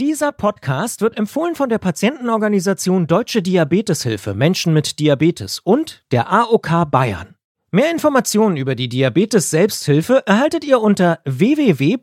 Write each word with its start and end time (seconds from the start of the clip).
Dieser 0.00 0.32
Podcast 0.32 1.02
wird 1.02 1.16
empfohlen 1.16 1.54
von 1.54 1.68
der 1.68 1.78
Patientenorganisation 1.78 3.06
Deutsche 3.06 3.42
Diabeteshilfe 3.42 4.34
Menschen 4.34 4.72
mit 4.72 4.98
Diabetes 4.98 5.60
und 5.60 6.04
der 6.10 6.32
AOK 6.32 6.90
Bayern. 6.90 7.36
Mehr 7.70 7.92
Informationen 7.92 8.56
über 8.56 8.74
die 8.74 8.88
Diabetes 8.88 9.50
Selbsthilfe 9.50 10.26
erhaltet 10.26 10.64
ihr 10.64 10.80
unter 10.80 11.20
www.ddh-m.de. 11.24 12.02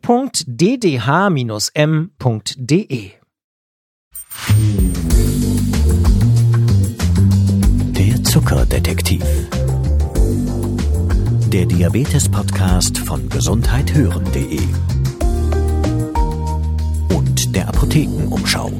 Der 7.90 8.24
Zuckerdetektiv. 8.24 9.24
Der 11.48 11.66
Diabetes-Podcast 11.66 12.96
von 12.96 13.28
gesundheithören.de 13.28 14.60
und 14.60 15.01
der 17.52 17.68
Apothekenumschau. 17.68 18.70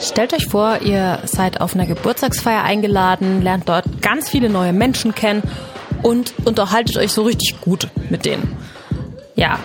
Stellt 0.00 0.32
euch 0.32 0.46
vor, 0.46 0.80
ihr 0.82 1.20
seid 1.24 1.60
auf 1.60 1.74
einer 1.74 1.86
Geburtstagsfeier 1.86 2.62
eingeladen, 2.62 3.42
lernt 3.42 3.68
dort 3.68 4.00
ganz 4.00 4.28
viele 4.28 4.48
neue 4.48 4.72
Menschen 4.72 5.14
kennen 5.14 5.42
und 6.02 6.32
unterhaltet 6.44 6.96
euch 6.96 7.12
so 7.12 7.22
richtig 7.22 7.60
gut 7.60 7.88
mit 8.08 8.24
denen. 8.24 8.56
Ja, 9.34 9.58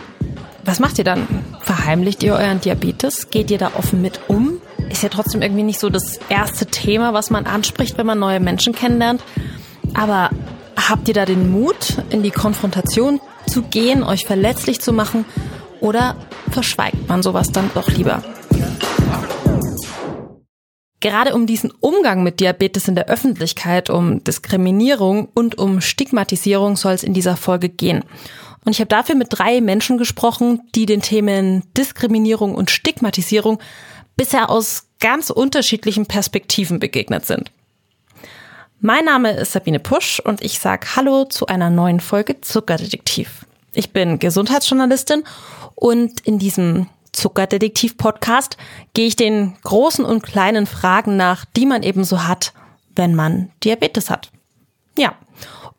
was 0.64 0.80
macht 0.80 0.98
ihr 0.98 1.04
dann? 1.04 1.28
Verheimlicht 1.62 2.24
ihr 2.24 2.34
euren 2.34 2.60
Diabetes? 2.60 3.30
Geht 3.30 3.50
ihr 3.52 3.58
da 3.58 3.72
offen 3.78 4.02
mit 4.02 4.20
um? 4.28 4.62
Ist 4.90 5.04
ja 5.04 5.10
trotzdem 5.10 5.42
irgendwie 5.42 5.64
nicht 5.64 5.80
so 5.80 5.90
das 5.90 6.20
erste 6.30 6.66
Thema, 6.66 7.14
was 7.14 7.30
man 7.30 7.46
anspricht, 7.46 7.98
wenn 7.98 8.06
man 8.06 8.20
neue 8.20 8.40
Menschen 8.40 8.74
kennenlernt. 8.74 9.24
Aber 9.94 10.30
habt 10.76 11.08
ihr 11.08 11.14
da 11.14 11.26
den 11.26 11.52
Mut, 11.52 11.98
in 12.10 12.24
die 12.24 12.32
Konfrontation 12.32 13.20
zu 13.48 13.64
gehen, 13.64 14.04
euch 14.04 14.26
verletzlich 14.26 14.82
zu 14.82 14.94
machen? 14.94 15.26
Oder 15.80 16.16
verschweigt 16.52 17.08
man 17.08 17.24
sowas 17.24 17.52
dann 17.52 17.70
doch 17.74 17.90
lieber? 17.90 18.24
Gerade 21.00 21.36
um 21.36 21.46
diesen 21.46 21.72
Umgang 21.82 22.24
mit 22.24 22.40
Diabetes 22.40 22.88
in 22.88 22.96
der 22.96 23.08
Öffentlichkeit, 23.08 23.90
um 23.90 24.24
Diskriminierung 24.24 25.30
und 25.34 25.58
um 25.58 25.80
Stigmatisierung 25.80 26.78
soll 26.78 26.94
es 26.94 27.04
in 27.04 27.14
dieser 27.14 27.38
Folge 27.38 27.70
gehen. 27.70 28.04
Und 28.66 28.72
ich 28.72 28.80
habe 28.80 28.88
dafür 28.88 29.14
mit 29.14 29.28
drei 29.30 29.62
Menschen 29.62 30.00
gesprochen, 30.00 30.62
die 30.74 30.88
den 30.88 31.02
Themen 31.02 31.64
Diskriminierung 31.78 32.56
und 32.56 32.72
Stigmatisierung 32.72 33.60
bisher 34.18 34.50
aus 34.50 34.88
ganz 35.00 35.30
unterschiedlichen 35.30 36.08
Perspektiven 36.08 36.80
begegnet 36.80 37.26
sind. 37.26 37.52
Mein 38.82 39.06
Name 39.06 39.32
ist 39.32 39.54
Sabine 39.54 39.80
Pusch 39.80 40.20
und 40.20 40.42
ich 40.42 40.60
sage 40.60 40.86
Hallo 40.96 41.24
zu 41.24 41.48
einer 41.48 41.70
neuen 41.70 42.02
Folge 42.02 42.42
Zuckerdetektiv. 42.42 43.46
Ich 43.74 43.92
bin 43.92 44.20
Gesundheitsjournalistin 44.20 45.24
und 45.76 46.20
in 46.22 46.40
diesem 46.40 46.88
Zuckerdetektiv-Podcast 47.14 48.58
gehe 48.94 49.08
ich 49.08 49.16
den 49.16 49.56
großen 49.64 50.04
und 50.04 50.24
kleinen 50.24 50.68
Fragen 50.68 51.16
nach, 51.16 51.46
die 51.56 51.66
man 51.66 51.84
eben 51.84 52.04
so 52.04 52.28
hat, 52.28 52.54
wenn 52.96 53.16
man 53.16 53.50
Diabetes 53.64 54.10
hat. 54.10 54.30
Ja. 54.98 55.16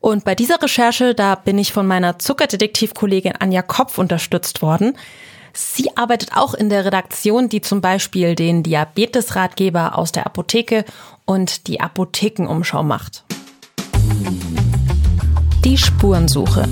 Und 0.01 0.25
bei 0.25 0.35
dieser 0.35 0.61
Recherche, 0.63 1.15
da 1.15 1.35
bin 1.35 1.59
ich 1.59 1.75
von 1.75 1.87
meiner 1.87 2.19
Zuckerdetektiv-Kollegin 2.19 3.35
Anja 3.39 3.61
Kopf 3.61 3.99
unterstützt 3.99 4.63
worden. 4.63 4.97
Sie 5.59 5.97
arbeitet 5.97 6.37
auch 6.37 6.53
in 6.53 6.69
der 6.69 6.85
Redaktion, 6.85 7.49
die 7.49 7.63
zum 7.63 7.81
Beispiel 7.81 8.35
den 8.35 8.63
Diabetes-Ratgeber 8.63 9.97
aus 9.97 10.13
der 10.13 10.27
Apotheke 10.27 10.85
und 11.25 11.67
die 11.67 11.81
Apothekenumschau 11.81 12.83
macht. 12.83 13.25
Die 15.65 15.79
Spurensuche. 15.79 16.69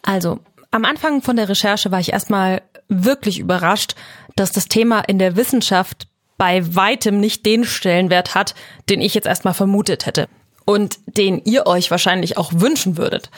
Also, 0.00 0.38
am 0.70 0.86
Anfang 0.86 1.20
von 1.20 1.36
der 1.36 1.50
Recherche 1.50 1.90
war 1.90 2.00
ich 2.00 2.14
erstmal 2.14 2.62
wirklich 2.88 3.38
überrascht, 3.38 3.96
dass 4.34 4.52
das 4.52 4.68
Thema 4.68 5.00
in 5.00 5.18
der 5.18 5.36
Wissenschaft 5.36 6.08
bei 6.38 6.74
weitem 6.74 7.20
nicht 7.20 7.44
den 7.44 7.64
Stellenwert 7.64 8.34
hat, 8.34 8.54
den 8.88 9.02
ich 9.02 9.12
jetzt 9.12 9.26
erstmal 9.26 9.54
vermutet 9.54 10.06
hätte 10.06 10.28
und 10.64 10.98
den 11.06 11.42
ihr 11.44 11.66
euch 11.66 11.90
wahrscheinlich 11.90 12.38
auch 12.38 12.52
wünschen 12.54 12.96
würdet. 12.96 13.30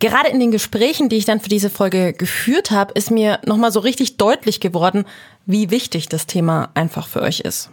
Gerade 0.00 0.28
in 0.28 0.38
den 0.38 0.52
Gesprächen, 0.52 1.08
die 1.08 1.16
ich 1.16 1.24
dann 1.24 1.40
für 1.40 1.48
diese 1.48 1.70
Folge 1.70 2.12
geführt 2.12 2.70
habe, 2.70 2.92
ist 2.92 3.10
mir 3.10 3.40
nochmal 3.46 3.72
so 3.72 3.80
richtig 3.80 4.16
deutlich 4.16 4.60
geworden, 4.60 5.04
wie 5.44 5.70
wichtig 5.70 6.08
das 6.08 6.26
Thema 6.26 6.70
einfach 6.74 7.08
für 7.08 7.22
euch 7.22 7.40
ist. 7.40 7.70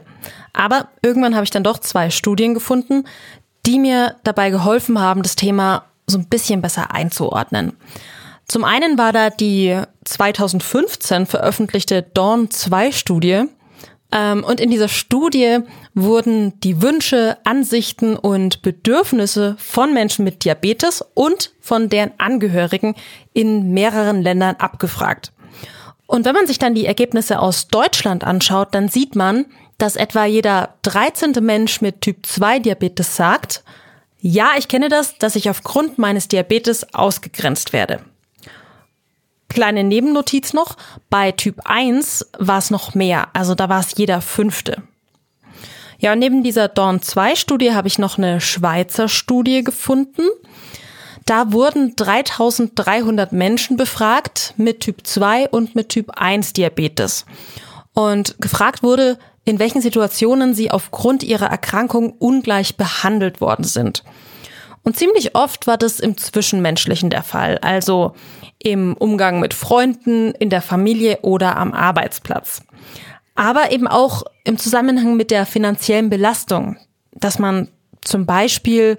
Aber 0.53 0.87
irgendwann 1.03 1.35
habe 1.35 1.43
ich 1.43 1.51
dann 1.51 1.63
doch 1.63 1.79
zwei 1.79 2.09
Studien 2.09 2.53
gefunden, 2.53 3.03
die 3.65 3.79
mir 3.79 4.15
dabei 4.23 4.49
geholfen 4.49 4.99
haben, 4.99 5.21
das 5.21 5.35
Thema 5.35 5.85
so 6.07 6.17
ein 6.17 6.27
bisschen 6.27 6.61
besser 6.61 6.91
einzuordnen. 6.91 7.73
Zum 8.47 8.63
einen 8.63 8.97
war 8.97 9.11
da 9.11 9.29
die 9.29 9.79
2015 10.05 11.25
veröffentlichte 11.25 12.03
Dawn-2-Studie. 12.03 13.31
Ähm, 13.31 13.49
und 14.11 14.61
in 14.61 14.69
dieser 14.69 14.87
Studie 14.87 15.59
wurden 15.93 16.57
die 16.61 16.81
Wünsche, 16.81 17.37
Ansichten 17.43 18.15
und 18.15 18.61
Bedürfnisse 18.61 19.55
von 19.59 19.93
Menschen 19.93 20.23
mit 20.23 20.45
Diabetes 20.45 21.03
und 21.13 21.51
von 21.59 21.89
deren 21.89 22.11
Angehörigen 22.17 22.95
in 23.33 23.73
mehreren 23.73 24.21
Ländern 24.21 24.55
abgefragt. 24.57 25.33
Und 26.07 26.25
wenn 26.25 26.35
man 26.35 26.47
sich 26.47 26.59
dann 26.59 26.75
die 26.75 26.85
Ergebnisse 26.85 27.39
aus 27.39 27.67
Deutschland 27.67 28.23
anschaut, 28.23 28.69
dann 28.71 28.89
sieht 28.89 29.15
man, 29.15 29.45
dass 29.77 29.95
etwa 29.95 30.25
jeder 30.25 30.75
13. 30.83 31.33
Mensch 31.41 31.81
mit 31.81 32.01
Typ 32.01 32.25
2 32.25 32.59
Diabetes 32.59 33.15
sagt, 33.15 33.63
ja, 34.21 34.51
ich 34.57 34.67
kenne 34.67 34.89
das, 34.89 35.17
dass 35.17 35.35
ich 35.35 35.49
aufgrund 35.49 35.97
meines 35.97 36.27
Diabetes 36.27 36.93
ausgegrenzt 36.93 37.73
werde. 37.73 37.99
Kleine 39.55 39.85
Nebennotiz 39.85 40.51
noch, 40.51 40.75
bei 41.09 41.31
Typ 41.31 41.61
1 41.63 42.25
war 42.37 42.57
es 42.57 42.71
noch 42.71 42.93
mehr, 42.93 43.29
also 43.31 43.55
da 43.55 43.69
war 43.69 43.79
es 43.79 43.95
jeder 43.95 44.19
fünfte. 44.19 44.83
Ja, 45.97 46.13
neben 46.17 46.43
dieser 46.43 46.67
Dawn 46.67 47.01
2 47.01 47.37
Studie 47.37 47.73
habe 47.73 47.87
ich 47.87 47.97
noch 47.97 48.17
eine 48.17 48.41
Schweizer 48.41 49.07
Studie 49.07 49.63
gefunden. 49.63 50.23
Da 51.25 51.53
wurden 51.53 51.95
3300 51.95 53.31
Menschen 53.31 53.77
befragt 53.77 54.53
mit 54.57 54.81
Typ 54.81 55.07
2 55.07 55.47
und 55.47 55.73
mit 55.73 55.87
Typ 55.87 56.11
1 56.17 56.51
Diabetes. 56.51 57.25
Und 57.93 58.35
gefragt 58.41 58.83
wurde, 58.83 59.17
in 59.45 59.57
welchen 59.57 59.81
Situationen 59.81 60.53
sie 60.53 60.69
aufgrund 60.69 61.23
ihrer 61.23 61.47
Erkrankung 61.47 62.11
ungleich 62.19 62.75
behandelt 62.75 63.39
worden 63.39 63.63
sind. 63.63 64.03
Und 64.83 64.97
ziemlich 64.97 65.33
oft 65.33 65.65
war 65.65 65.77
das 65.77 66.01
im 66.01 66.17
Zwischenmenschlichen 66.17 67.09
der 67.09 67.23
Fall, 67.23 67.57
also 67.59 68.13
im 68.59 68.95
Umgang 68.95 69.39
mit 69.39 69.53
Freunden, 69.53 70.31
in 70.31 70.49
der 70.49 70.61
Familie 70.61 71.19
oder 71.21 71.57
am 71.57 71.73
Arbeitsplatz. 71.73 72.63
Aber 73.35 73.71
eben 73.71 73.87
auch 73.87 74.23
im 74.43 74.57
Zusammenhang 74.57 75.17
mit 75.17 75.29
der 75.29 75.45
finanziellen 75.45 76.09
Belastung, 76.09 76.77
dass 77.13 77.37
man 77.37 77.67
zum 78.01 78.25
Beispiel 78.25 78.97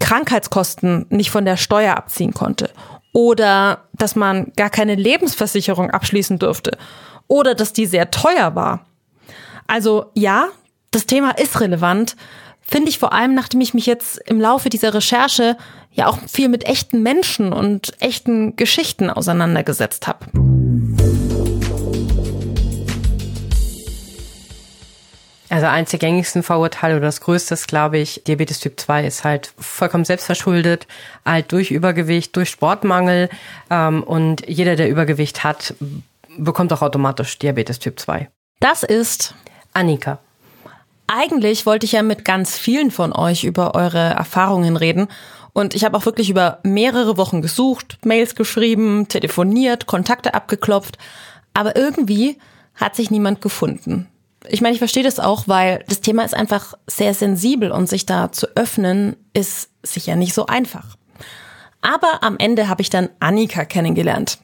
Krankheitskosten 0.00 1.06
nicht 1.10 1.30
von 1.30 1.44
der 1.44 1.56
Steuer 1.56 1.96
abziehen 1.96 2.34
konnte 2.34 2.70
oder 3.12 3.84
dass 3.92 4.16
man 4.16 4.52
gar 4.56 4.70
keine 4.70 4.94
Lebensversicherung 4.94 5.90
abschließen 5.90 6.38
durfte 6.38 6.76
oder 7.28 7.54
dass 7.54 7.72
die 7.72 7.86
sehr 7.86 8.10
teuer 8.10 8.54
war. 8.54 8.86
Also 9.66 10.06
ja, 10.14 10.48
das 10.90 11.06
Thema 11.06 11.30
ist 11.38 11.60
relevant, 11.60 12.16
finde 12.70 12.88
ich 12.88 12.98
vor 12.98 13.12
allem, 13.12 13.34
nachdem 13.34 13.60
ich 13.60 13.74
mich 13.74 13.86
jetzt 13.86 14.18
im 14.26 14.40
Laufe 14.40 14.68
dieser 14.68 14.94
Recherche 14.94 15.56
ja 15.92 16.06
auch 16.06 16.18
viel 16.28 16.48
mit 16.48 16.64
echten 16.64 17.02
Menschen 17.02 17.52
und 17.52 17.92
echten 18.00 18.54
Geschichten 18.54 19.10
auseinandergesetzt 19.10 20.06
habe. 20.06 20.26
Also 25.48 25.66
eins 25.66 25.90
der 25.90 25.98
gängigsten 25.98 26.44
Vorurteile 26.44 26.94
oder 26.94 27.06
das 27.06 27.20
größte 27.20 27.54
ist, 27.54 27.66
glaube 27.66 27.98
ich, 27.98 28.22
Diabetes 28.24 28.60
Typ 28.60 28.78
2 28.78 29.04
ist 29.04 29.24
halt 29.24 29.52
vollkommen 29.58 30.04
selbstverschuldet, 30.04 30.86
halt 31.26 31.50
durch 31.50 31.72
Übergewicht, 31.72 32.36
durch 32.36 32.50
Sportmangel 32.50 33.28
ähm, 33.68 34.04
und 34.04 34.46
jeder, 34.46 34.76
der 34.76 34.88
Übergewicht 34.88 35.42
hat, 35.42 35.74
bekommt 36.38 36.72
auch 36.72 36.82
automatisch 36.82 37.36
Diabetes 37.40 37.80
Typ 37.80 37.98
2. 37.98 38.28
Das 38.60 38.84
ist 38.84 39.34
Annika. 39.72 40.20
Eigentlich 41.12 41.66
wollte 41.66 41.86
ich 41.86 41.92
ja 41.92 42.04
mit 42.04 42.24
ganz 42.24 42.56
vielen 42.56 42.92
von 42.92 43.12
euch 43.12 43.42
über 43.42 43.74
eure 43.74 43.98
Erfahrungen 43.98 44.76
reden 44.76 45.08
und 45.52 45.74
ich 45.74 45.84
habe 45.84 45.96
auch 45.96 46.06
wirklich 46.06 46.30
über 46.30 46.60
mehrere 46.62 47.16
Wochen 47.16 47.42
gesucht, 47.42 47.98
Mails 48.04 48.36
geschrieben, 48.36 49.08
telefoniert, 49.08 49.86
Kontakte 49.86 50.34
abgeklopft, 50.34 50.98
aber 51.52 51.74
irgendwie 51.74 52.38
hat 52.76 52.94
sich 52.94 53.10
niemand 53.10 53.40
gefunden. 53.40 54.06
Ich 54.48 54.60
meine, 54.60 54.74
ich 54.74 54.78
verstehe 54.78 55.02
das 55.02 55.18
auch, 55.18 55.48
weil 55.48 55.84
das 55.88 56.00
Thema 56.00 56.24
ist 56.24 56.34
einfach 56.34 56.74
sehr 56.86 57.12
sensibel 57.12 57.72
und 57.72 57.88
sich 57.88 58.06
da 58.06 58.30
zu 58.30 58.46
öffnen 58.54 59.16
ist 59.32 59.70
sicher 59.82 60.14
nicht 60.14 60.32
so 60.32 60.46
einfach. 60.46 60.96
Aber 61.82 62.22
am 62.22 62.38
Ende 62.38 62.68
habe 62.68 62.82
ich 62.82 62.90
dann 62.90 63.08
Annika 63.18 63.64
kennengelernt. 63.64 64.38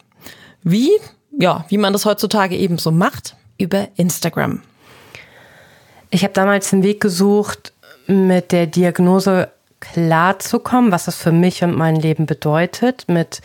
Wie? 0.64 0.90
Ja, 1.30 1.64
wie 1.68 1.78
man 1.78 1.92
das 1.92 2.06
heutzutage 2.06 2.56
eben 2.56 2.78
so 2.78 2.90
macht, 2.90 3.36
über 3.56 3.86
Instagram. 3.94 4.62
Ich 6.10 6.22
habe 6.22 6.32
damals 6.32 6.72
einen 6.72 6.82
Weg 6.82 7.00
gesucht, 7.00 7.72
mit 8.06 8.52
der 8.52 8.66
Diagnose 8.66 9.50
klarzukommen, 9.80 10.92
was 10.92 11.06
das 11.06 11.16
für 11.16 11.32
mich 11.32 11.62
und 11.62 11.76
mein 11.76 11.96
Leben 11.96 12.26
bedeutet, 12.26 13.04
mit 13.08 13.42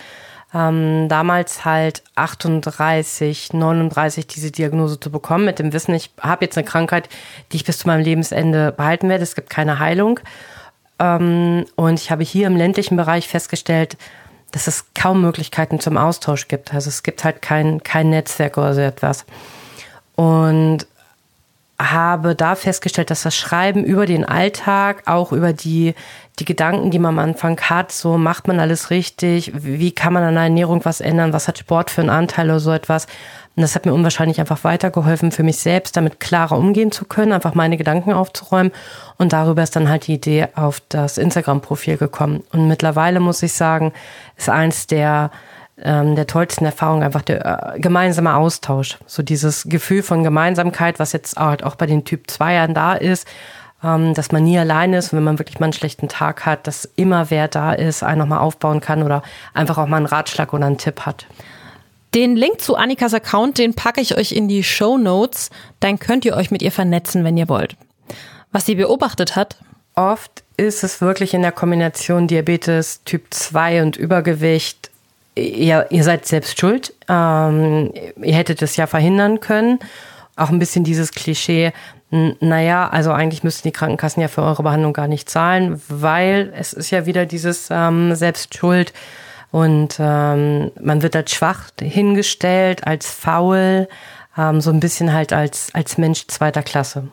ähm, 0.54 1.08
damals 1.08 1.66
halt 1.66 2.04
38, 2.16 3.54
39 3.54 4.28
diese 4.28 4.52
Diagnose 4.52 5.00
zu 5.00 5.12
bekommen, 5.12 5.46
mit 5.46 5.60
dem 5.60 5.74
Wissen, 5.74 5.96
ich 5.96 6.12
habe 6.20 6.46
jetzt 6.46 6.58
eine 6.58 6.68
Krankheit, 6.68 7.10
die 7.52 7.58
ich 7.58 7.66
bis 7.66 7.80
zu 7.80 7.88
meinem 7.88 8.04
Lebensende 8.04 8.72
behalten 8.72 9.10
werde. 9.10 9.24
Es 9.24 9.36
gibt 9.36 9.50
keine 9.50 9.80
Heilung. 9.80 10.20
Ähm, 11.00 11.66
und 11.76 12.00
ich 12.00 12.12
habe 12.12 12.24
hier 12.24 12.48
im 12.48 12.58
ländlichen 12.58 12.98
Bereich 12.98 13.28
festgestellt, 13.28 13.98
dass 14.52 14.68
es 14.68 14.86
kaum 14.94 15.22
Möglichkeiten 15.22 15.80
zum 15.80 15.98
Austausch 15.98 16.50
gibt. 16.50 16.74
Also 16.74 16.90
es 16.90 17.04
gibt 17.04 17.24
halt 17.24 17.42
kein, 17.42 17.82
kein 17.84 18.10
Netzwerk 18.10 18.58
oder 18.58 18.74
so 18.74 18.82
etwas. 18.82 19.26
Und 20.16 20.86
habe 21.82 22.36
da 22.36 22.56
festgestellt, 22.56 23.10
dass 23.10 23.24
das 23.24 23.36
Schreiben 23.36 23.84
über 23.84 24.06
den 24.06 24.26
Alltag, 24.26 25.04
auch 25.06 25.32
über 25.32 25.54
die, 25.54 25.96
die 26.40 26.46
Gedanken, 26.46 26.92
die 26.92 27.00
man 27.00 27.18
am 27.18 27.30
Anfang 27.30 27.60
hat, 27.62 27.92
so 27.92 28.18
macht 28.18 28.48
man 28.48 28.60
alles 28.60 28.90
richtig, 28.90 29.52
wie 29.56 29.92
kann 29.92 30.14
man 30.14 30.24
an 30.24 30.36
der 30.36 30.44
Ernährung 30.44 30.84
was 30.84 31.02
ändern, 31.02 31.34
was 31.34 31.48
hat 31.48 31.58
Sport 31.58 31.90
für 31.90 32.02
einen 32.02 32.10
Anteil 32.10 32.50
oder 32.50 32.60
so 32.60 32.72
etwas. 32.72 33.08
Und 33.56 33.64
das 33.64 33.76
hat 33.76 33.86
mir 33.86 33.94
unwahrscheinlich 33.94 34.40
einfach 34.40 34.64
weitergeholfen, 34.64 35.32
für 35.32 35.44
mich 35.44 35.58
selbst 35.58 35.98
damit 35.98 36.20
klarer 36.20 36.58
umgehen 36.58 36.92
zu 36.92 37.06
können, 37.06 37.34
einfach 37.34 37.54
meine 37.54 37.78
Gedanken 37.78 38.14
aufzuräumen. 38.14 38.72
Und 39.18 39.34
darüber 39.34 39.62
ist 39.62 39.76
dann 39.76 39.90
halt 39.90 40.08
die 40.08 40.14
Idee 40.14 40.48
auf 40.56 40.82
das 40.88 41.18
Instagram-Profil 41.18 41.98
gekommen. 41.98 42.44
Und 42.52 42.68
mittlerweile 42.68 43.20
muss 43.20 43.44
ich 43.44 43.54
sagen, 43.54 43.92
ist 44.38 44.50
eins 44.50 44.88
der 44.88 45.32
ähm, 45.84 46.16
der 46.16 46.28
tollsten 46.28 46.66
Erfahrung 46.66 47.04
einfach 47.04 47.22
der 47.22 47.76
äh, 47.76 47.80
gemeinsame 47.80 48.36
Austausch. 48.36 48.98
So 49.06 49.24
dieses 49.24 49.66
Gefühl 49.68 50.04
von 50.04 50.24
Gemeinsamkeit, 50.24 51.00
was 51.00 51.14
jetzt 51.14 51.38
halt 51.38 51.64
auch 51.64 51.76
bei 51.76 51.86
den 51.86 52.06
Typ 52.06 52.28
2ern 52.28 52.74
da 52.74 52.94
ist, 52.94 53.28
ähm, 53.84 54.14
dass 54.14 54.32
man 54.32 54.44
nie 54.44 54.58
allein 54.58 54.94
ist, 54.94 55.14
wenn 55.14 55.24
man 55.24 55.40
wirklich 55.40 55.60
mal 55.60 55.66
einen 55.66 55.74
schlechten 55.74 56.08
Tag 56.08 56.46
hat, 56.46 56.68
dass 56.68 56.86
immer 56.96 57.30
wer 57.30 57.48
da 57.48 57.74
ist, 57.74 58.04
einen 58.04 58.20
nochmal 58.20 58.40
aufbauen 58.40 58.82
kann 58.82 59.04
oder 59.04 59.24
einfach 59.54 59.78
auch 59.78 59.88
mal 59.88 59.98
einen 59.98 60.06
Ratschlag 60.06 60.54
oder 60.54 60.66
einen 60.66 60.78
Tipp 60.78 61.02
hat. 61.02 61.26
Den 62.14 62.36
Link 62.36 62.60
zu 62.60 62.76
Annikas 62.76 63.14
Account, 63.14 63.58
den 63.58 63.74
packe 63.74 64.02
ich 64.02 64.18
euch 64.18 64.34
in 64.34 64.50
die 64.50 64.64
Show 64.64 64.98
Notes. 64.98 65.50
Dann 65.80 65.98
könnt 65.98 66.26
ihr 66.26 66.36
euch 66.36 66.52
mit 66.52 66.62
ihr 66.62 66.72
vernetzen, 66.72 67.24
wenn 67.24 67.38
ihr 67.38 67.48
wollt. 67.48 67.78
Was 68.52 68.66
sie 68.66 68.76
beobachtet 68.76 69.38
hat? 69.38 69.56
Oft 69.96 70.44
ist 70.58 70.84
es 70.84 71.00
wirklich 71.02 71.34
in 71.34 71.42
der 71.42 71.54
Kombination 71.54 72.28
Diabetes 72.28 73.04
Typ 73.06 73.34
2 73.34 73.82
und 73.82 73.98
Übergewicht 73.98 74.91
ihr, 75.36 75.88
ihr 75.90 76.04
seid 76.04 76.26
selbst 76.26 76.60
schuld. 76.60 76.94
Ähm, 77.08 77.92
ihr 78.22 78.36
hättet 78.36 78.62
es 78.62 78.76
ja 78.76 78.88
verhindern 78.88 79.40
können. 79.40 79.80
Auch 80.36 80.50
ein 80.50 80.60
bisschen 80.60 80.84
dieses 80.84 81.12
Klischee, 81.12 81.74
naja, 82.12 82.90
also 82.90 83.12
eigentlich 83.12 83.44
müssten 83.44 83.70
die 83.70 83.72
Krankenkassen 83.72 84.22
ja 84.22 84.28
für 84.28 84.42
eure 84.42 84.64
Behandlung 84.64 84.92
gar 84.92 85.08
nicht 85.08 85.30
zahlen, 85.30 85.82
weil 85.88 86.52
es 86.58 86.74
ist 86.74 86.92
ja 86.92 87.06
wieder 87.06 87.26
dieses 87.26 87.70
ähm, 87.72 88.16
Selbstschuld 88.16 88.92
und 89.52 89.96
ähm, 89.98 90.72
man 90.82 91.04
wird 91.04 91.16
als 91.16 91.32
schwach 91.32 91.70
hingestellt, 91.80 92.86
als 92.86 93.10
faul, 93.10 93.88
ähm, 94.38 94.60
so 94.60 94.72
ein 94.72 94.82
bisschen 94.82 95.14
halt 95.14 95.32
als, 95.32 95.74
als 95.74 95.98
Mensch 95.98 96.28
zweiter 96.28 96.64
Klasse. 96.64 97.08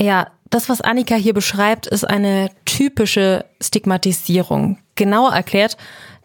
Ja, 0.00 0.28
das, 0.50 0.68
was 0.68 0.80
Annika 0.80 1.16
hier 1.16 1.34
beschreibt, 1.34 1.88
ist 1.88 2.04
eine 2.04 2.50
typische 2.64 3.44
Stigmatisierung. 3.60 4.78
Genauer 4.94 5.32
erklärt, 5.32 5.76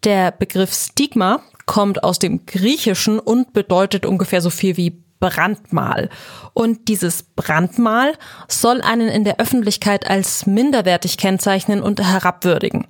der 0.03 0.31
Begriff 0.31 0.73
Stigma 0.73 1.41
kommt 1.65 2.03
aus 2.03 2.19
dem 2.19 2.45
Griechischen 2.45 3.19
und 3.19 3.53
bedeutet 3.53 4.05
ungefähr 4.05 4.41
so 4.41 4.49
viel 4.49 4.77
wie 4.77 5.03
Brandmal. 5.19 6.09
Und 6.53 6.87
dieses 6.87 7.23
Brandmal 7.23 8.13
soll 8.47 8.81
einen 8.81 9.09
in 9.09 9.23
der 9.23 9.39
Öffentlichkeit 9.39 10.09
als 10.09 10.45
minderwertig 10.45 11.17
kennzeichnen 11.17 11.81
und 11.81 12.01
herabwürdigen. 12.01 12.87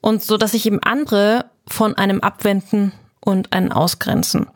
Und 0.00 0.22
so, 0.22 0.36
dass 0.36 0.52
sich 0.52 0.66
eben 0.66 0.82
andere 0.82 1.46
von 1.68 1.94
einem 1.94 2.20
abwenden 2.20 2.92
und 3.20 3.52
einen 3.52 3.72
ausgrenzen. 3.72 4.46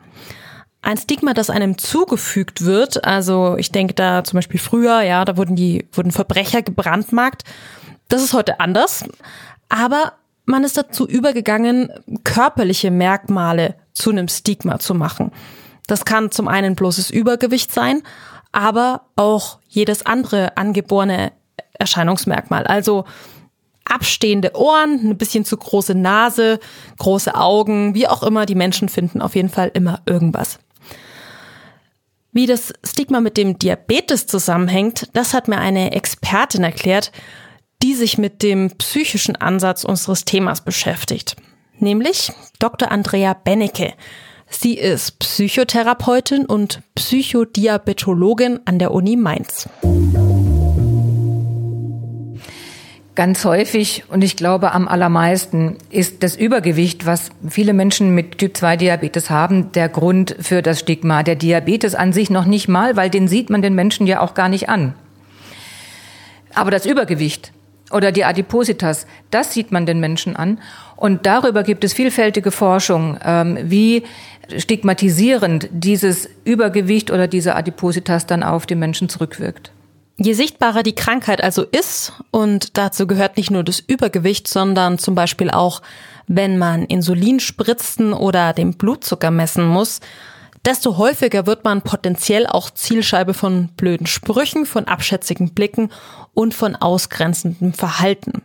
Ein 0.81 0.97
Stigma, 0.97 1.33
das 1.33 1.49
einem 1.49 1.77
zugefügt 1.77 2.63
wird, 2.63 3.03
also 3.03 3.57
ich 3.57 3.71
denke 3.71 3.93
da 3.93 4.23
zum 4.23 4.37
Beispiel 4.37 4.59
früher, 4.59 5.01
ja, 5.01 5.25
da 5.25 5.35
wurden 5.35 5.55
die, 5.55 5.87
wurden 5.91 6.11
Verbrecher 6.11 6.61
gebrandmarkt. 6.61 7.43
Das 8.07 8.23
ist 8.23 8.33
heute 8.33 8.59
anders. 8.59 9.03
Aber 9.69 10.13
man 10.47 10.63
ist 10.63 10.77
dazu 10.77 11.07
übergegangen, 11.07 11.91
körperliche 12.23 12.89
Merkmale 12.89 13.75
zu 13.93 14.09
einem 14.09 14.29
Stigma 14.29 14.79
zu 14.79 14.95
machen. 14.95 15.31
Das 15.87 16.05
kann 16.05 16.31
zum 16.31 16.47
einen 16.47 16.75
bloßes 16.75 17.09
Übergewicht 17.09 17.71
sein, 17.71 18.01
aber 18.53 19.01
auch 19.17 19.59
jedes 19.67 20.05
andere 20.05 20.55
angeborene 20.55 21.33
Erscheinungsmerkmal. 21.73 22.65
Also 22.65 23.03
abstehende 23.83 24.55
Ohren, 24.55 25.01
eine 25.01 25.15
bisschen 25.15 25.43
zu 25.43 25.57
große 25.57 25.95
Nase, 25.95 26.59
große 26.97 27.35
Augen, 27.35 27.93
wie 27.93 28.07
auch 28.07 28.23
immer, 28.23 28.45
die 28.45 28.55
Menschen 28.55 28.87
finden 28.87 29.21
auf 29.21 29.35
jeden 29.35 29.49
Fall 29.49 29.69
immer 29.73 30.01
irgendwas. 30.05 30.59
Wie 32.31 32.45
das 32.45 32.73
Stigma 32.85 33.19
mit 33.19 33.35
dem 33.35 33.59
Diabetes 33.59 34.27
zusammenhängt, 34.27 35.09
das 35.11 35.33
hat 35.33 35.49
mir 35.49 35.57
eine 35.57 35.91
Expertin 35.91 36.63
erklärt, 36.63 37.11
die 37.83 37.93
sich 37.93 38.17
mit 38.17 38.43
dem 38.43 38.71
psychischen 38.77 39.35
Ansatz 39.35 39.83
unseres 39.83 40.25
Themas 40.25 40.61
beschäftigt, 40.61 41.35
nämlich 41.79 42.31
Dr. 42.59 42.91
Andrea 42.91 43.33
Bennecke. 43.33 43.93
Sie 44.49 44.75
ist 44.75 45.19
Psychotherapeutin 45.19 46.45
und 46.45 46.81
Psychodiabetologin 46.95 48.61
an 48.65 48.79
der 48.79 48.91
Uni 48.91 49.15
Mainz. 49.17 49.67
Ganz 53.13 53.43
häufig 53.45 54.03
und 54.09 54.23
ich 54.23 54.37
glaube 54.37 54.73
am 54.73 54.87
allermeisten 54.87 55.77
ist 55.89 56.21
das 56.21 56.35
Übergewicht, 56.35 57.07
was 57.07 57.31
viele 57.49 57.73
Menschen 57.73 58.13
mit 58.13 58.37
Typ 58.37 58.55
2 58.55 58.77
Diabetes 58.77 59.31
haben, 59.31 59.71
der 59.71 59.89
Grund 59.89 60.35
für 60.39 60.61
das 60.61 60.79
Stigma. 60.79 61.23
Der 61.23 61.35
Diabetes 61.35 61.95
an 61.95 62.13
sich 62.13 62.29
noch 62.29 62.45
nicht 62.45 62.67
mal, 62.67 62.95
weil 62.95 63.09
den 63.09 63.27
sieht 63.27 63.49
man 63.49 63.63
den 63.63 63.73
Menschen 63.73 64.05
ja 64.05 64.21
auch 64.21 64.35
gar 64.35 64.49
nicht 64.49 64.69
an. 64.69 64.93
Aber 66.53 66.69
das 66.69 66.85
Übergewicht 66.85 67.51
oder 67.91 68.11
die 68.11 68.25
Adipositas, 68.25 69.07
das 69.31 69.53
sieht 69.53 69.71
man 69.71 69.85
den 69.85 69.99
Menschen 69.99 70.35
an. 70.35 70.59
Und 70.95 71.25
darüber 71.25 71.63
gibt 71.63 71.83
es 71.83 71.93
vielfältige 71.93 72.51
Forschung, 72.51 73.17
ähm, 73.23 73.57
wie 73.63 74.03
stigmatisierend 74.57 75.69
dieses 75.71 76.29
Übergewicht 76.43 77.11
oder 77.11 77.27
diese 77.27 77.55
Adipositas 77.55 78.25
dann 78.25 78.43
auf 78.43 78.65
die 78.65 78.75
Menschen 78.75 79.09
zurückwirkt. 79.09 79.71
Je 80.19 80.33
sichtbarer 80.33 80.81
die 80.81 80.95
Krankheit 80.95 81.43
also 81.43 81.63
ist, 81.63 82.13
und 82.31 82.77
dazu 82.77 83.05
gehört 83.05 83.37
nicht 83.37 83.51
nur 83.51 83.63
das 83.63 83.79
Übergewicht, 83.79 84.47
sondern 84.47 84.97
zum 84.97 85.13
Beispiel 85.13 85.51
auch, 85.51 85.83
wenn 86.27 86.57
man 86.57 86.85
Insulin 86.85 87.39
spritzen 87.39 88.13
oder 88.13 88.53
den 88.53 88.73
Blutzucker 88.73 89.29
messen 89.29 89.67
muss, 89.67 89.99
desto 90.67 90.97
häufiger 90.97 91.47
wird 91.47 91.63
man 91.63 91.81
potenziell 91.81 92.45
auch 92.45 92.69
Zielscheibe 92.69 93.33
von 93.33 93.69
blöden 93.77 94.05
Sprüchen, 94.05 94.65
von 94.65 94.83
abschätzigen 94.85 95.53
Blicken 95.53 95.89
und 96.33 96.53
von 96.53 96.75
ausgrenzendem 96.75 97.71
Verhalten. 97.71 98.43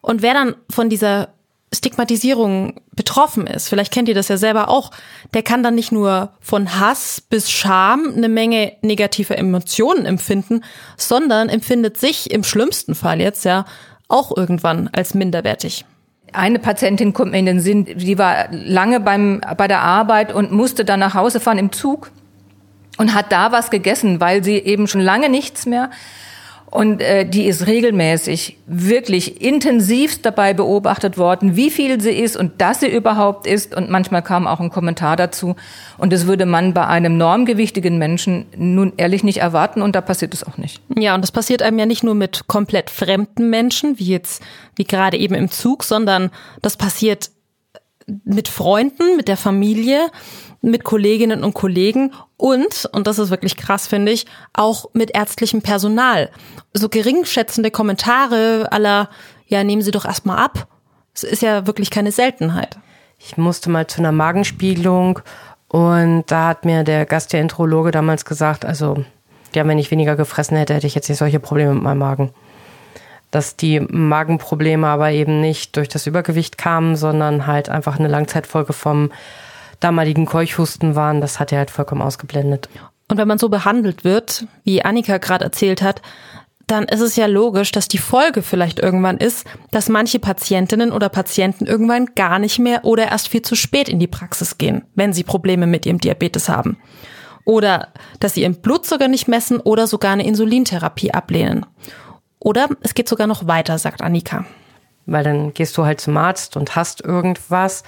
Und 0.00 0.22
wer 0.22 0.34
dann 0.34 0.56
von 0.68 0.90
dieser 0.90 1.28
Stigmatisierung 1.72 2.80
betroffen 2.96 3.46
ist, 3.46 3.68
vielleicht 3.68 3.92
kennt 3.92 4.08
ihr 4.08 4.14
das 4.16 4.26
ja 4.26 4.36
selber 4.36 4.68
auch, 4.68 4.90
der 5.34 5.44
kann 5.44 5.62
dann 5.62 5.76
nicht 5.76 5.92
nur 5.92 6.32
von 6.40 6.80
Hass 6.80 7.20
bis 7.20 7.48
Scham 7.48 8.12
eine 8.16 8.28
Menge 8.28 8.72
negativer 8.82 9.38
Emotionen 9.38 10.06
empfinden, 10.06 10.64
sondern 10.96 11.48
empfindet 11.48 11.96
sich 11.96 12.32
im 12.32 12.42
schlimmsten 12.42 12.96
Fall 12.96 13.20
jetzt 13.20 13.44
ja 13.44 13.66
auch 14.08 14.36
irgendwann 14.36 14.88
als 14.88 15.14
minderwertig. 15.14 15.84
Eine 16.34 16.58
Patientin 16.58 17.12
kommt 17.12 17.30
mir 17.30 17.38
in 17.38 17.46
den 17.46 17.60
Sinn, 17.60 17.84
die 17.84 18.18
war 18.18 18.48
lange 18.50 19.00
beim, 19.00 19.40
bei 19.56 19.68
der 19.68 19.80
Arbeit 19.80 20.32
und 20.32 20.52
musste 20.52 20.84
dann 20.84 21.00
nach 21.00 21.14
Hause 21.14 21.40
fahren 21.40 21.58
im 21.58 21.72
Zug 21.72 22.10
und 22.98 23.14
hat 23.14 23.32
da 23.32 23.52
was 23.52 23.70
gegessen, 23.70 24.20
weil 24.20 24.42
sie 24.42 24.56
eben 24.56 24.86
schon 24.86 25.00
lange 25.00 25.28
nichts 25.28 25.66
mehr 25.66 25.90
und 26.74 27.00
äh, 27.00 27.24
die 27.24 27.44
ist 27.46 27.68
regelmäßig 27.68 28.58
wirklich 28.66 29.40
intensivst 29.40 30.26
dabei 30.26 30.54
beobachtet 30.54 31.16
worden, 31.16 31.54
wie 31.54 31.70
viel 31.70 32.00
sie 32.00 32.10
ist 32.10 32.36
und 32.36 32.60
dass 32.60 32.80
sie 32.80 32.88
überhaupt 32.88 33.46
ist. 33.46 33.76
Und 33.76 33.90
manchmal 33.90 34.22
kam 34.22 34.48
auch 34.48 34.58
ein 34.58 34.70
Kommentar 34.70 35.14
dazu. 35.14 35.54
Und 35.98 36.12
das 36.12 36.26
würde 36.26 36.46
man 36.46 36.74
bei 36.74 36.84
einem 36.84 37.16
normgewichtigen 37.16 37.96
Menschen 37.96 38.46
nun 38.56 38.92
ehrlich 38.96 39.22
nicht 39.22 39.38
erwarten 39.38 39.82
und 39.82 39.94
da 39.94 40.00
passiert 40.00 40.34
es 40.34 40.42
auch 40.42 40.58
nicht. 40.58 40.82
Ja, 40.98 41.14
und 41.14 41.20
das 41.20 41.30
passiert 41.30 41.62
einem 41.62 41.78
ja 41.78 41.86
nicht 41.86 42.02
nur 42.02 42.16
mit 42.16 42.48
komplett 42.48 42.90
fremden 42.90 43.50
Menschen, 43.50 44.00
wie 44.00 44.08
jetzt, 44.08 44.42
wie 44.74 44.84
gerade 44.84 45.16
eben 45.16 45.36
im 45.36 45.52
Zug, 45.52 45.84
sondern 45.84 46.32
das 46.60 46.76
passiert 46.76 47.30
mit 48.24 48.48
Freunden, 48.48 49.16
mit 49.16 49.28
der 49.28 49.36
Familie, 49.36 50.10
mit 50.60 50.84
Kolleginnen 50.84 51.44
und 51.44 51.54
Kollegen 51.54 52.12
und, 52.36 52.88
und 52.92 53.06
das 53.06 53.18
ist 53.18 53.30
wirklich 53.30 53.56
krass, 53.56 53.86
finde 53.86 54.12
ich, 54.12 54.26
auch 54.52 54.86
mit 54.92 55.14
ärztlichem 55.14 55.62
Personal. 55.62 56.30
So 56.72 56.88
geringschätzende 56.88 57.70
Kommentare 57.70 58.68
aller, 58.70 59.08
ja, 59.46 59.62
nehmen 59.64 59.82
Sie 59.82 59.90
doch 59.90 60.04
erstmal 60.04 60.38
ab. 60.38 60.68
Es 61.14 61.22
ist 61.22 61.42
ja 61.42 61.66
wirklich 61.66 61.90
keine 61.90 62.12
Seltenheit. 62.12 62.78
Ich 63.18 63.36
musste 63.36 63.70
mal 63.70 63.86
zu 63.86 63.98
einer 63.98 64.12
Magenspiegelung 64.12 65.20
und 65.68 66.24
da 66.26 66.48
hat 66.48 66.64
mir 66.64 66.84
der 66.84 67.06
Gastroenterologe 67.06 67.90
damals 67.90 68.24
gesagt, 68.24 68.64
also, 68.64 69.04
ja, 69.54 69.66
wenn 69.66 69.78
ich 69.78 69.90
weniger 69.90 70.16
gefressen 70.16 70.56
hätte, 70.56 70.74
hätte 70.74 70.86
ich 70.86 70.94
jetzt 70.94 71.08
nicht 71.08 71.18
solche 71.18 71.40
Probleme 71.40 71.74
mit 71.74 71.82
meinem 71.82 71.98
Magen. 71.98 72.30
Dass 73.34 73.56
die 73.56 73.80
Magenprobleme 73.80 74.86
aber 74.86 75.10
eben 75.10 75.40
nicht 75.40 75.76
durch 75.76 75.88
das 75.88 76.06
Übergewicht 76.06 76.56
kamen, 76.56 76.94
sondern 76.94 77.48
halt 77.48 77.68
einfach 77.68 77.98
eine 77.98 78.06
Langzeitfolge 78.06 78.72
vom 78.72 79.10
damaligen 79.80 80.24
Keuchhusten 80.24 80.94
waren. 80.94 81.20
Das 81.20 81.40
hat 81.40 81.50
er 81.50 81.58
halt 81.58 81.72
vollkommen 81.72 82.00
ausgeblendet. 82.00 82.68
Und 83.08 83.18
wenn 83.18 83.26
man 83.26 83.38
so 83.38 83.48
behandelt 83.48 84.04
wird, 84.04 84.46
wie 84.62 84.84
Annika 84.84 85.18
gerade 85.18 85.44
erzählt 85.44 85.82
hat, 85.82 86.00
dann 86.68 86.84
ist 86.84 87.00
es 87.00 87.16
ja 87.16 87.26
logisch, 87.26 87.72
dass 87.72 87.88
die 87.88 87.98
Folge 87.98 88.40
vielleicht 88.40 88.78
irgendwann 88.78 89.18
ist, 89.18 89.46
dass 89.72 89.88
manche 89.88 90.20
Patientinnen 90.20 90.92
oder 90.92 91.08
Patienten 91.08 91.66
irgendwann 91.66 92.14
gar 92.14 92.38
nicht 92.38 92.60
mehr 92.60 92.84
oder 92.84 93.08
erst 93.08 93.28
viel 93.28 93.42
zu 93.42 93.56
spät 93.56 93.88
in 93.88 93.98
die 93.98 94.06
Praxis 94.06 94.58
gehen, 94.58 94.84
wenn 94.94 95.12
sie 95.12 95.24
Probleme 95.24 95.66
mit 95.66 95.86
ihrem 95.86 95.98
Diabetes 95.98 96.48
haben. 96.48 96.78
Oder 97.44 97.88
dass 98.20 98.34
sie 98.34 98.42
ihren 98.42 98.62
Blutzucker 98.62 99.08
nicht 99.08 99.26
messen 99.26 99.58
oder 99.58 99.88
sogar 99.88 100.12
eine 100.12 100.24
Insulintherapie 100.24 101.12
ablehnen. 101.12 101.66
Oder 102.44 102.68
es 102.82 102.92
geht 102.92 103.08
sogar 103.08 103.26
noch 103.26 103.46
weiter, 103.48 103.78
sagt 103.78 104.02
Annika. 104.02 104.44
Weil 105.06 105.24
dann 105.24 105.54
gehst 105.54 105.76
du 105.78 105.86
halt 105.86 106.00
zum 106.00 106.16
Arzt 106.16 106.56
und 106.56 106.76
hast 106.76 107.00
irgendwas, 107.00 107.82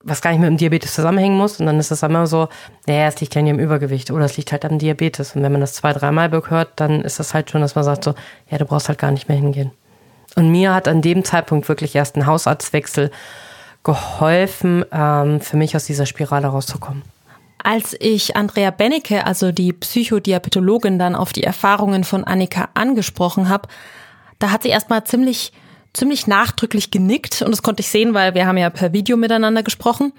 was 0.00 0.22
gar 0.22 0.30
nicht 0.30 0.38
mit 0.38 0.48
dem 0.48 0.56
Diabetes 0.56 0.94
zusammenhängen 0.94 1.36
muss. 1.36 1.58
Und 1.58 1.66
dann 1.66 1.80
ist 1.80 1.90
es 1.90 2.04
immer 2.04 2.28
so, 2.28 2.48
naja, 2.86 3.08
es 3.08 3.20
liegt 3.20 3.34
ja 3.34 3.42
nicht 3.42 3.50
im 3.50 3.58
Übergewicht 3.58 4.12
oder 4.12 4.24
es 4.24 4.36
liegt 4.36 4.52
halt 4.52 4.64
am 4.64 4.78
Diabetes. 4.78 5.34
Und 5.34 5.42
wenn 5.42 5.50
man 5.50 5.60
das 5.60 5.74
zwei, 5.74 5.92
dreimal 5.92 6.30
hört, 6.30 6.70
dann 6.76 7.02
ist 7.02 7.18
das 7.18 7.34
halt 7.34 7.50
schon, 7.50 7.60
dass 7.60 7.74
man 7.74 7.82
sagt 7.82 8.04
so, 8.04 8.14
ja, 8.48 8.58
du 8.58 8.64
brauchst 8.64 8.88
halt 8.88 9.00
gar 9.00 9.10
nicht 9.10 9.28
mehr 9.28 9.38
hingehen. 9.38 9.72
Und 10.36 10.52
mir 10.52 10.72
hat 10.72 10.86
an 10.86 11.02
dem 11.02 11.24
Zeitpunkt 11.24 11.68
wirklich 11.68 11.96
erst 11.96 12.16
ein 12.16 12.26
Hausarztwechsel 12.26 13.10
geholfen, 13.82 14.84
ähm, 14.92 15.40
für 15.40 15.56
mich 15.56 15.74
aus 15.74 15.84
dieser 15.84 16.06
Spirale 16.06 16.46
rauszukommen. 16.46 17.02
Als 17.66 17.96
ich 17.98 18.36
Andrea 18.36 18.70
Bennecke, 18.70 19.26
also 19.26 19.50
die 19.50 19.72
Psychodiabetologin, 19.72 21.00
dann 21.00 21.16
auf 21.16 21.32
die 21.32 21.42
Erfahrungen 21.42 22.04
von 22.04 22.22
Annika 22.22 22.68
angesprochen 22.74 23.48
habe, 23.48 23.68
da 24.38 24.52
hat 24.52 24.62
sie 24.62 24.68
erstmal 24.68 25.02
ziemlich 25.02 25.52
ziemlich 25.92 26.28
nachdrücklich 26.28 26.92
genickt 26.92 27.42
und 27.42 27.50
das 27.50 27.64
konnte 27.64 27.80
ich 27.80 27.88
sehen, 27.88 28.14
weil 28.14 28.34
wir 28.34 28.46
haben 28.46 28.56
ja 28.56 28.70
per 28.70 28.92
Video 28.92 29.16
miteinander 29.16 29.64
gesprochen. 29.64 30.12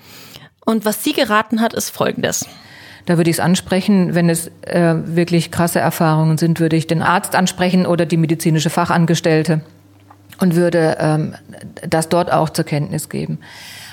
Und 0.66 0.84
was 0.84 1.06
sie 1.06 1.13
geraten 1.13 1.62
hat, 1.62 1.74
ist 1.74 1.89
Folgendes. 1.89 2.46
Da 3.06 3.16
würde 3.16 3.30
ich 3.30 3.38
es 3.38 3.39
ansprechen, 3.39 4.13
wenn 4.13 4.30
es 4.30 4.51
äh, 4.63 4.96
wirklich 5.06 5.50
krasse 5.50 5.80
Erfahrungen 5.80 6.38
sind, 6.38 6.60
würde 6.60 6.75
ich 6.75 6.86
den 6.86 7.01
Arzt 7.01 7.34
ansprechen 7.34 7.86
oder 7.86 8.06
die 8.06 8.18
medizinische 8.18 8.70
Fachangestellte 8.70 9.62
und 10.39 10.56
würde 10.56 10.98
ähm, 11.00 11.36
das 11.88 12.10
dort 12.10 12.30
auch 12.30 12.50
zur 12.50 12.66
Kenntnis 12.66 13.08
geben. 13.08 13.39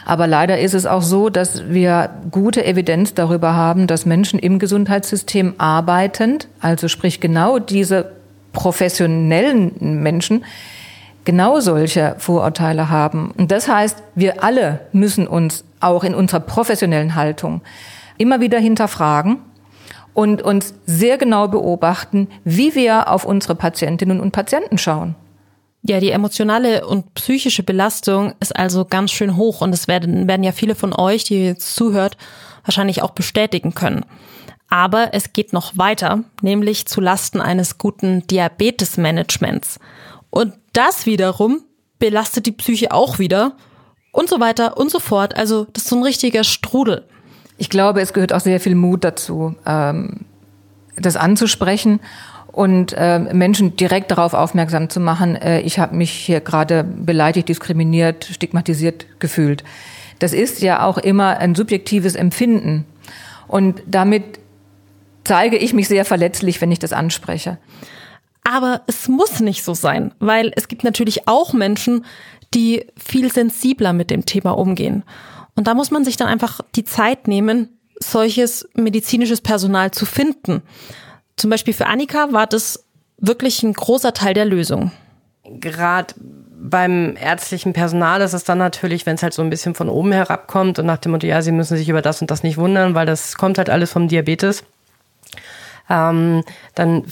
Aber 0.05 0.27
leider 0.27 0.59
ist 0.59 0.75
es 0.75 0.87
auch 0.87 1.03
so, 1.03 1.31
dass 1.31 1.69
wir 1.69 2.11
gute 2.31 2.65
Evidenz 2.65 3.15
darüber 3.15 3.55
haben, 3.55 3.87
dass 3.87 4.05
Menschen 4.05 4.39
im 4.39 4.59
Gesundheitssystem 4.59 5.55
arbeitend, 5.59 6.49
also 6.61 6.89
sprich 6.89 7.21
genau 7.21 7.59
diese 7.59 8.13
professionellen 8.53 10.03
Menschen, 10.03 10.45
genau 11.25 11.61
solche 11.61 12.17
Vorurteile 12.19 12.91
haben. 12.91 13.33
Und 13.37 13.51
das 13.51 13.69
heißt, 13.69 14.03
wir 14.15 14.45
alle 14.45 14.81
müssen 14.93 15.27
uns 15.27 15.65
auch 15.81 16.05
in 16.05 16.15
unserer 16.15 16.41
professionellen 16.41 17.15
Haltung 17.15 17.63
immer 18.19 18.41
wieder 18.41 18.59
hinterfragen 18.59 19.39
und 20.13 20.43
uns 20.43 20.75
sehr 20.87 21.19
genau 21.19 21.49
beobachten, 21.49 22.29
wie 22.45 22.75
wir 22.75 23.11
auf 23.11 23.25
unsere 23.25 23.55
Patientinnen 23.55 24.21
und 24.21 24.31
Patienten 24.31 24.79
schauen. 24.79 25.17
Ja, 25.87 26.01
die 26.01 26.13
emotionale 26.13 26.87
und 26.87 27.13
psychische 27.13 27.63
Belastung 27.63 28.33
ist 28.41 28.57
also 28.57 28.87
ganz 28.87 29.13
schön 29.13 29.37
hoch 29.37 29.61
und 29.61 29.71
das 29.71 29.87
werden, 29.87 30.27
werden 30.27 30.43
ja 30.43 30.53
viele 30.53 30.75
von 30.75 30.95
euch, 30.95 31.25
die 31.25 31.45
jetzt 31.45 31.77
zuhört, 31.77 32.17
wahrscheinlich 32.65 33.03
auch 33.03 33.11
bestätigen 33.11 33.75
können. 33.75 34.07
Aber 34.71 35.13
es 35.13 35.35
geht 35.35 35.53
noch 35.53 35.77
weiter, 35.77 36.25
nämlich 36.41 36.87
zu 36.87 37.03
Lasten 37.03 37.43
eines 37.43 37.77
guten 37.77 38.27
Diabetesmanagements. 38.27 39.79
Und 40.31 40.55
das 40.73 41.05
wiederum 41.05 41.63
belastet 41.99 42.47
die 42.47 42.53
Psyche 42.53 42.91
auch 42.91 43.19
wieder 43.19 43.53
und 44.11 44.31
so 44.31 44.41
weiter 44.41 44.79
und 44.79 44.91
so 44.91 45.01
fort. 45.01 45.37
Also 45.37 45.67
das 45.75 45.83
ist 45.83 45.91
so 45.91 45.97
ein 45.97 46.03
richtiger 46.03 46.45
Strudel. 46.45 47.07
Ich 47.59 47.69
glaube, 47.69 48.01
es 48.01 48.15
gehört 48.15 48.33
auch 48.33 48.41
sehr 48.41 48.59
viel 48.59 48.75
Mut 48.75 49.05
dazu, 49.05 49.55
ähm, 49.67 50.25
das 50.97 51.17
anzusprechen 51.17 52.01
und 52.55 52.95
äh, 52.97 53.19
Menschen 53.19 53.75
direkt 53.75 54.13
darauf 54.13 54.33
aufmerksam 54.33 54.89
zu 54.89 55.01
machen, 55.01 55.35
äh, 55.35 55.61
ich 55.63 55.81
habe 55.81 55.97
mich 55.97 56.13
hier 56.13 56.41
gerade 56.41 56.85
beleidigt, 56.85 57.49
diskriminiert, 57.49 58.25
stigmatisiert 58.31 59.07
gefühlt. 59.19 59.65
Das 60.21 60.33
ist 60.33 60.63
ja 60.63 60.85
auch 60.85 60.99
immer 60.99 61.39
ein 61.39 61.57
subjektives 61.57 62.15
Empfinden. 62.15 62.87
Und 63.49 63.83
damit 63.89 64.39
zeige 65.25 65.57
ich 65.57 65.73
mich 65.73 65.89
sehr 65.89 66.05
verletzlich, 66.05 66.61
wenn 66.61 66.71
ich 66.71 66.79
das 66.79 66.93
anspreche. 66.93 67.59
Aber 68.45 68.83
es 68.87 69.09
muss 69.09 69.41
nicht 69.41 69.65
so 69.65 69.75
sein, 69.75 70.13
weil 70.21 70.53
es 70.55 70.69
gibt 70.69 70.85
natürlich 70.85 71.27
auch 71.27 71.55
Menschen, 71.55 72.05
die 72.53 72.87
viel 72.97 73.33
sensibler 73.33 73.93
mit 73.93 74.11
dem 74.11 74.27
Thema 74.27 74.57
umgehen. 74.57 75.03
Und 75.57 75.67
da 75.67 75.75
muss 75.75 75.91
man 75.91 76.05
sich 76.05 76.17
dann 76.17 76.29
einfach 76.29 76.61
die 76.77 76.85
Zeit 76.85 77.27
nehmen, 77.27 77.71
solches 77.99 78.69
medizinisches 78.75 79.41
Personal 79.41 79.91
zu 79.91 80.07
finden. 80.07 80.63
Zum 81.37 81.51
Beispiel 81.51 81.75
für 81.75 81.87
Annika 81.87 82.33
war 82.33 82.47
das 82.47 82.85
wirklich 83.19 83.63
ein 83.63 83.73
großer 83.73 84.13
Teil 84.13 84.35
der 84.35 84.45
Lösung. 84.45 84.93
Gerade 85.45 86.15
beim 86.67 87.17
ärztlichen 87.17 87.75
Personal 87.75 88.23
ist 88.23 88.33
es 88.33 88.45
dann 88.45 88.59
natürlich, 88.59 89.05
wenn 89.05 89.17
es 89.17 89.23
halt 89.23 89.35
so 89.35 89.43
ein 89.43 89.51
bisschen 89.51 89.75
von 89.75 89.91
oben 89.91 90.13
herabkommt 90.13 90.79
und 90.79 90.87
nach 90.87 90.97
dem 90.99 91.13
Motto, 91.13 91.27
ja, 91.27 91.43
sie 91.43 91.53
müssen 91.53 91.77
sich 91.77 91.89
über 91.89 92.01
das 92.01 92.23
und 92.23 92.31
das 92.31 92.43
nicht 92.43 92.57
wundern, 92.57 92.95
weil 92.95 93.05
das 93.05 93.37
kommt 93.37 93.59
halt 93.59 93.69
alles 93.69 93.93
vom 93.93 94.09
Diabetes. 94.09 94.65
Ähm, 95.91 96.43
dann 96.75 97.05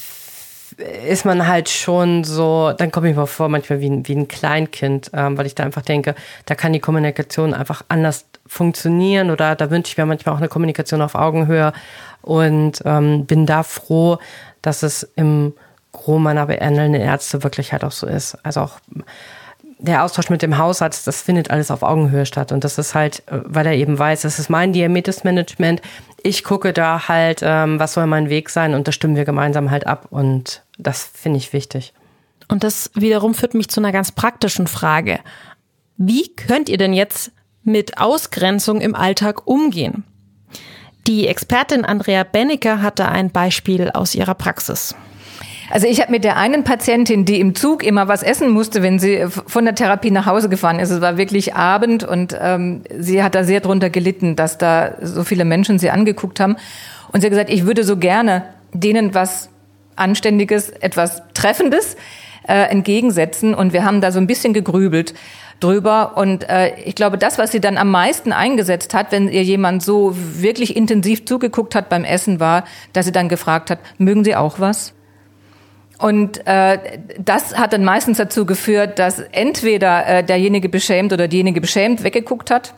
ist 1.07 1.25
man 1.25 1.47
halt 1.47 1.69
schon 1.69 2.25
so, 2.25 2.73
dann 2.77 2.91
komme 2.91 3.11
ich 3.11 3.17
mir 3.17 3.27
vor, 3.27 3.49
manchmal 3.49 3.81
wie 3.81 3.91
ein, 3.91 4.07
wie 4.09 4.15
ein 4.15 4.29
Kleinkind, 4.29 5.11
ähm, 5.15 5.37
weil 5.39 5.47
ich 5.47 5.55
da 5.55 5.65
einfach 5.65 5.83
denke, 5.83 6.15
da 6.47 6.55
kann 6.55 6.73
die 6.73 6.81
Kommunikation 6.81 7.55
einfach 7.55 7.83
anders 7.89 8.27
funktionieren 8.47 9.31
oder 9.31 9.55
da 9.55 9.71
wünsche 9.71 9.93
ich 9.93 9.99
mir 9.99 10.07
manchmal 10.07 10.35
auch 10.35 10.39
eine 10.39 10.49
Kommunikation 10.49 11.03
auf 11.03 11.15
Augenhöhe 11.15 11.73
und 12.23 12.83
ähm, 12.85 13.27
bin 13.27 13.47
da 13.47 13.63
froh, 13.63 14.19
dass 14.63 14.83
es 14.83 15.09
im 15.17 15.55
Gros 15.93 16.21
meiner 16.21 16.47
behandelnden 16.47 17.01
Ärzte 17.01 17.43
wirklich 17.43 17.73
halt 17.73 17.85
auch 17.85 17.93
so 17.93 18.07
ist. 18.07 18.37
Also 18.43 18.61
auch 18.61 18.79
der 19.83 20.05
Austausch 20.05 20.31
mit 20.31 20.43
dem 20.43 20.59
Hausarzt, 20.59 21.07
das 21.07 21.23
findet 21.23 21.51
alles 21.51 21.71
auf 21.71 21.83
Augenhöhe 21.83 22.25
statt. 22.25 22.53
Und 22.53 22.65
das 22.65 22.79
ist 22.79 22.95
halt, 22.95 23.23
äh, 23.27 23.41
weil 23.45 23.67
er 23.67 23.75
eben 23.75 23.99
weiß, 23.99 24.23
das 24.23 24.39
ist 24.39 24.49
mein 24.49 24.73
Diabetes-Management. 24.73 25.83
Ich 26.23 26.45
gucke 26.45 26.73
da 26.73 27.09
halt, 27.09 27.41
ähm, 27.43 27.79
was 27.79 27.95
soll 27.95 28.07
mein 28.07 28.31
Weg 28.31 28.49
sein 28.49 28.75
und 28.75 28.87
das 28.87 28.95
stimmen 28.95 29.17
wir 29.17 29.25
gemeinsam 29.25 29.71
halt 29.71 29.87
ab. 29.87 30.07
Und 30.11 30.62
das 30.79 31.05
finde 31.05 31.39
ich 31.39 31.53
wichtig. 31.53 31.93
Und 32.49 32.65
das 32.65 32.91
wiederum 32.95 33.35
führt 33.35 33.55
mich 33.55 33.69
zu 33.69 33.81
einer 33.81 33.93
ganz 33.93 34.13
praktischen 34.13 34.67
Frage. 34.67 35.21
Wie 35.97 36.35
könnt 36.35 36.69
ihr 36.69 36.79
denn 36.79 36.93
jetzt 36.93 37.33
mit 37.63 37.99
Ausgrenzung 37.99 38.81
im 38.81 38.95
Alltag 38.95 39.47
umgehen? 39.47 40.05
Die 41.07 41.27
Expertin 41.27 41.85
Andrea 41.85 42.25
Bennecker 42.25 42.81
hatte 42.81 43.09
ein 43.09 43.31
Beispiel 43.31 43.91
aus 43.91 44.15
ihrer 44.15 44.35
Praxis. 44.35 44.95
Also 45.71 45.87
ich 45.87 46.01
habe 46.01 46.13
mit 46.13 46.23
der 46.23 46.37
einen 46.37 46.65
Patientin, 46.65 47.25
die 47.25 47.41
im 47.41 47.55
Zug 47.55 47.83
immer 47.83 48.07
was 48.07 48.23
essen 48.23 48.51
musste, 48.51 48.83
wenn 48.83 48.99
sie 48.99 49.25
von 49.29 49.65
der 49.65 49.75
Therapie 49.75 50.11
nach 50.11 50.27
Hause 50.27 50.51
gefahren 50.51 50.79
ist. 50.79 50.91
Es 50.91 51.01
war 51.01 51.17
wirklich 51.17 51.55
Abend 51.55 52.05
und 52.05 52.37
ähm, 52.39 52.83
sie 52.99 53.23
hat 53.23 53.35
da 53.35 53.43
sehr 53.43 53.61
drunter 53.61 53.89
gelitten, 53.89 54.37
dass 54.37 54.59
da 54.59 54.97
so 55.01 55.25
viele 55.25 55.47
Menschen 55.47 55.79
sie 55.79 55.91
angeguckt 55.91 56.41
haben. 56.41 56.57
Und 57.11 57.21
sie 57.21 57.27
hat 57.27 57.31
gesagt, 57.31 57.51
ich 57.51 57.65
würde 57.65 57.85
so 57.85 57.97
gerne 57.97 58.45
denen 58.75 59.15
was 59.15 59.49
Anständiges, 59.97 60.71
etwas 60.71 61.23
Treffendes 61.35 61.97
äh, 62.47 62.71
entgegensetzen. 62.71 63.55
Und 63.55 63.73
wir 63.73 63.85
haben 63.85 64.01
da 64.01 64.13
so 64.13 64.19
ein 64.19 64.27
bisschen 64.27 64.53
gegrübelt 64.53 65.15
drüber. 65.61 66.17
Und 66.17 66.49
äh, 66.49 66.75
ich 66.85 66.95
glaube, 66.95 67.19
das, 67.19 67.39
was 67.39 67.53
sie 67.53 67.61
dann 67.61 67.79
am 67.79 67.91
meisten 67.91 68.33
eingesetzt 68.33 68.95
hat, 68.95 69.13
wenn 69.13 69.29
ihr 69.29 69.43
jemand 69.43 69.83
so 69.83 70.15
wirklich 70.15 70.77
intensiv 70.77 71.25
zugeguckt 71.25 71.75
hat 71.75 71.89
beim 71.89 72.05
Essen, 72.05 72.41
war, 72.41 72.65
dass 72.93 73.07
sie 73.07 73.13
dann 73.13 73.29
gefragt 73.29 73.71
hat, 73.71 73.79
mögen 73.99 74.25
Sie 74.25 74.35
auch 74.35 74.61
was? 74.61 74.93
Und 75.99 76.45
äh, 76.49 76.79
das 77.19 77.57
hat 77.57 77.73
dann 77.73 77.85
meistens 77.85 78.19
dazu 78.19 78.45
geführt, 78.45 78.99
dass 78.99 79.21
entweder 79.21 80.07
äh, 80.07 80.25
derjenige 80.25 80.69
beschämt 80.69 81.13
oder 81.13 81.29
diejenige 81.29 81.61
beschämt 81.61 82.03
weggeguckt 82.03 82.51
hat 82.51 82.75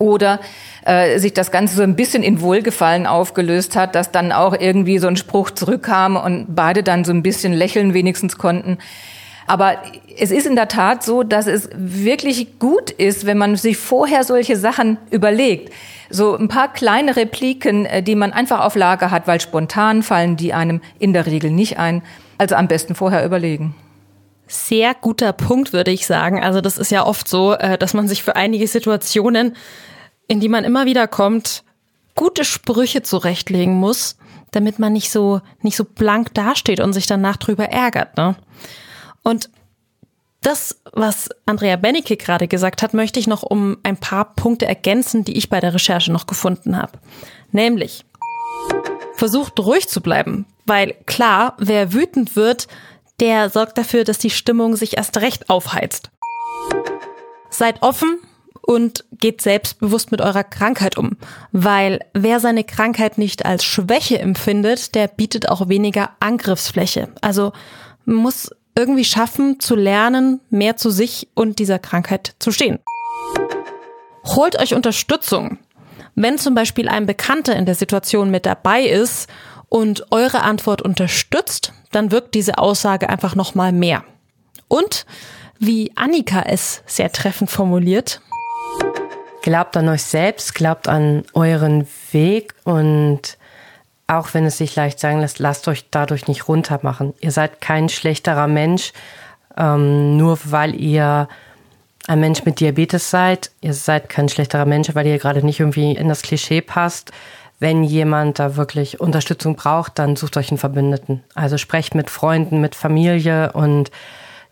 oder 0.00 0.40
äh, 0.84 1.18
sich 1.18 1.34
das 1.34 1.52
Ganze 1.52 1.76
so 1.76 1.82
ein 1.82 1.94
bisschen 1.94 2.24
in 2.24 2.40
Wohlgefallen 2.40 3.06
aufgelöst 3.06 3.76
hat, 3.76 3.94
dass 3.94 4.10
dann 4.10 4.32
auch 4.32 4.58
irgendwie 4.58 4.98
so 4.98 5.06
ein 5.06 5.16
Spruch 5.16 5.50
zurückkam 5.50 6.16
und 6.16 6.46
beide 6.48 6.82
dann 6.82 7.04
so 7.04 7.12
ein 7.12 7.22
bisschen 7.22 7.52
lächeln 7.52 7.94
wenigstens 7.94 8.38
konnten. 8.38 8.78
Aber 9.46 9.78
es 10.16 10.30
ist 10.30 10.46
in 10.46 10.54
der 10.54 10.68
Tat 10.68 11.02
so, 11.02 11.22
dass 11.22 11.46
es 11.46 11.68
wirklich 11.74 12.58
gut 12.58 12.90
ist, 12.90 13.26
wenn 13.26 13.36
man 13.36 13.56
sich 13.56 13.76
vorher 13.76 14.24
solche 14.24 14.56
Sachen 14.56 14.96
überlegt. 15.10 15.72
So 16.08 16.36
ein 16.36 16.48
paar 16.48 16.72
kleine 16.72 17.16
Repliken, 17.16 17.84
äh, 17.84 18.02
die 18.02 18.14
man 18.14 18.32
einfach 18.32 18.60
auf 18.64 18.74
Lager 18.74 19.10
hat, 19.10 19.26
weil 19.26 19.40
spontan 19.40 20.02
fallen 20.02 20.36
die 20.36 20.54
einem 20.54 20.80
in 20.98 21.12
der 21.12 21.26
Regel 21.26 21.50
nicht 21.50 21.78
ein. 21.78 22.02
Also 22.38 22.54
am 22.54 22.68
besten 22.68 22.94
vorher 22.94 23.24
überlegen. 23.24 23.74
Sehr 24.46 24.94
guter 24.94 25.32
Punkt, 25.32 25.72
würde 25.72 25.90
ich 25.90 26.06
sagen. 26.06 26.42
Also 26.42 26.60
das 26.60 26.78
ist 26.78 26.90
ja 26.90 27.06
oft 27.06 27.28
so, 27.28 27.54
äh, 27.54 27.76
dass 27.76 27.94
man 27.94 28.08
sich 28.08 28.22
für 28.22 28.36
einige 28.36 28.66
Situationen, 28.66 29.54
in 30.30 30.38
die 30.38 30.48
man 30.48 30.62
immer 30.62 30.86
wieder 30.86 31.08
kommt, 31.08 31.64
gute 32.14 32.44
Sprüche 32.44 33.02
zurechtlegen 33.02 33.74
muss, 33.74 34.16
damit 34.52 34.78
man 34.78 34.92
nicht 34.92 35.10
so, 35.10 35.40
nicht 35.60 35.76
so 35.76 35.84
blank 35.84 36.32
dasteht 36.34 36.78
und 36.78 36.92
sich 36.92 37.06
danach 37.06 37.36
drüber 37.36 37.64
ärgert. 37.64 38.16
Ne? 38.16 38.36
Und 39.24 39.50
Das, 40.42 40.80
was 40.92 41.28
Andrea 41.44 41.76
Bennecke 41.76 42.16
gerade 42.16 42.48
gesagt 42.48 42.80
hat, 42.82 42.94
möchte 42.94 43.20
ich 43.20 43.26
noch 43.26 43.42
um 43.42 43.76
ein 43.82 43.98
paar 43.98 44.34
Punkte 44.34 44.66
ergänzen, 44.66 45.22
die 45.22 45.36
ich 45.36 45.50
bei 45.50 45.60
der 45.60 45.74
Recherche 45.74 46.12
noch 46.12 46.26
gefunden 46.26 46.78
habe. 46.78 46.92
Nämlich, 47.52 48.06
versucht 49.14 49.58
ruhig 49.60 49.88
zu 49.88 50.00
bleiben, 50.00 50.46
weil 50.64 50.94
klar, 51.04 51.56
wer 51.58 51.92
wütend 51.92 52.36
wird, 52.36 52.68
der 53.18 53.50
sorgt 53.50 53.76
dafür, 53.76 54.04
dass 54.04 54.16
die 54.16 54.30
Stimmung 54.30 54.76
sich 54.76 54.96
erst 54.96 55.18
recht 55.18 55.50
aufheizt. 55.50 56.10
Seid 57.50 57.82
offen 57.82 58.20
und 58.70 59.04
geht 59.18 59.42
selbstbewusst 59.42 60.12
mit 60.12 60.20
eurer 60.20 60.44
Krankheit 60.44 60.96
um, 60.96 61.16
weil 61.50 61.98
wer 62.14 62.38
seine 62.38 62.62
Krankheit 62.62 63.18
nicht 63.18 63.44
als 63.44 63.64
Schwäche 63.64 64.20
empfindet, 64.20 64.94
der 64.94 65.08
bietet 65.08 65.48
auch 65.48 65.68
weniger 65.68 66.10
Angriffsfläche. 66.20 67.08
Also 67.20 67.52
muss 68.04 68.52
irgendwie 68.76 69.04
schaffen 69.04 69.58
zu 69.58 69.74
lernen, 69.74 70.38
mehr 70.50 70.76
zu 70.76 70.90
sich 70.90 71.26
und 71.34 71.58
dieser 71.58 71.80
Krankheit 71.80 72.36
zu 72.38 72.52
stehen. 72.52 72.78
Holt 74.24 74.56
euch 74.60 74.72
Unterstützung. 74.72 75.58
Wenn 76.14 76.38
zum 76.38 76.54
Beispiel 76.54 76.88
ein 76.88 77.06
Bekannter 77.06 77.56
in 77.56 77.66
der 77.66 77.74
Situation 77.74 78.30
mit 78.30 78.46
dabei 78.46 78.84
ist 78.84 79.28
und 79.68 80.12
eure 80.12 80.42
Antwort 80.42 80.80
unterstützt, 80.80 81.72
dann 81.90 82.12
wirkt 82.12 82.36
diese 82.36 82.58
Aussage 82.58 83.08
einfach 83.08 83.34
nochmal 83.34 83.72
mehr. 83.72 84.04
Und 84.68 85.06
wie 85.58 85.90
Annika 85.96 86.42
es 86.42 86.84
sehr 86.86 87.10
treffend 87.10 87.50
formuliert. 87.50 88.20
Glaubt 89.42 89.76
an 89.76 89.88
euch 89.88 90.02
selbst, 90.02 90.54
glaubt 90.54 90.86
an 90.86 91.24
euren 91.32 91.86
Weg 92.12 92.54
und 92.64 93.38
auch 94.06 94.34
wenn 94.34 94.44
es 94.44 94.58
sich 94.58 94.74
leicht 94.76 94.98
sagen 94.98 95.20
lässt, 95.20 95.38
lasst 95.38 95.68
euch 95.68 95.86
dadurch 95.90 96.26
nicht 96.26 96.48
runtermachen. 96.48 97.14
Ihr 97.20 97.30
seid 97.30 97.60
kein 97.60 97.88
schlechterer 97.88 98.48
Mensch, 98.48 98.92
ähm, 99.56 100.16
nur 100.16 100.38
weil 100.44 100.74
ihr 100.74 101.28
ein 102.06 102.20
Mensch 102.20 102.44
mit 102.44 102.60
Diabetes 102.60 103.08
seid. 103.08 103.50
Ihr 103.60 103.72
seid 103.72 104.08
kein 104.08 104.28
schlechterer 104.28 104.64
Mensch, 104.66 104.94
weil 104.94 105.06
ihr 105.06 105.18
gerade 105.18 105.44
nicht 105.44 105.60
irgendwie 105.60 105.92
in 105.92 106.08
das 106.08 106.22
Klischee 106.22 106.60
passt. 106.60 107.12
Wenn 107.60 107.84
jemand 107.84 108.38
da 108.38 108.56
wirklich 108.56 109.00
Unterstützung 109.00 109.54
braucht, 109.54 109.98
dann 109.98 110.16
sucht 110.16 110.36
euch 110.36 110.50
einen 110.50 110.58
Verbündeten. 110.58 111.22
Also 111.34 111.56
sprecht 111.56 111.94
mit 111.94 112.10
Freunden, 112.10 112.60
mit 112.60 112.74
Familie 112.74 113.52
und, 113.52 113.90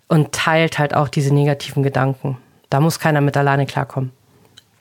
und 0.07 0.33
teilt 0.33 0.79
halt 0.79 0.95
auch 0.95 1.09
diese 1.09 1.35
negativen 1.35 1.83
Gedanken. 1.83 2.39
Da 2.71 2.81
muss 2.81 2.99
keiner 2.99 3.21
mit 3.21 3.37
alleine 3.37 3.67
klarkommen. 3.67 4.13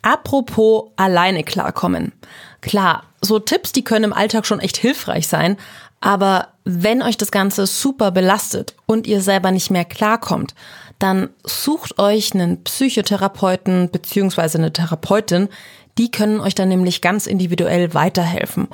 Apropos 0.02 0.92
alleine 0.96 1.44
klarkommen. 1.44 2.14
Klar, 2.62 3.04
so 3.22 3.40
Tipps, 3.40 3.72
die 3.72 3.84
können 3.84 4.06
im 4.06 4.14
Alltag 4.14 4.46
schon 4.46 4.60
echt 4.60 4.78
hilfreich 4.78 5.28
sein, 5.28 5.58
aber 6.00 6.50
wenn 6.64 7.02
euch 7.02 7.18
das 7.18 7.32
Ganze 7.32 7.66
super 7.66 8.12
belastet 8.12 8.76
und 8.86 9.08
ihr 9.08 9.22
selber 9.22 9.52
nicht 9.52 9.72
mehr 9.72 9.86
klarkommt, 9.86 10.54
dann 11.00 11.30
sucht 11.44 12.00
euch 12.00 12.34
einen 12.34 12.64
Psychotherapeuten 12.64 13.90
beziehungsweise 13.92 14.58
eine 14.58 14.74
Therapeutin. 14.74 15.50
Die 15.98 16.12
können 16.12 16.40
euch 16.40 16.56
dann 16.56 16.70
nämlich 16.70 17.02
ganz 17.02 17.28
individuell 17.28 17.94
weiterhelfen. 17.94 18.68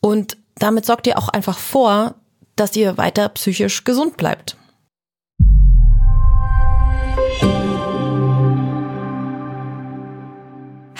Und 0.00 0.36
damit 0.56 0.86
sorgt 0.86 1.06
ihr 1.06 1.18
auch 1.18 1.28
einfach 1.28 1.58
vor, 1.58 2.14
dass 2.56 2.76
ihr 2.76 2.96
weiter 2.98 3.28
psychisch 3.30 3.84
gesund 3.84 4.16
bleibt. 4.16 4.56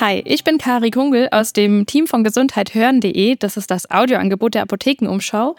Hi, 0.01 0.23
ich 0.25 0.45
bin 0.45 0.57
Kari 0.57 0.91
Kungel 0.91 1.29
aus 1.31 1.53
dem 1.53 1.85
Team 1.85 2.07
von 2.07 2.25
gesundheithören.de. 2.25 3.37
Das 3.37 3.59
ist 3.59 3.71
das 3.71 3.91
Audioangebot 3.91 4.55
der 4.55 4.63
Apothekenumschau. 4.63 5.57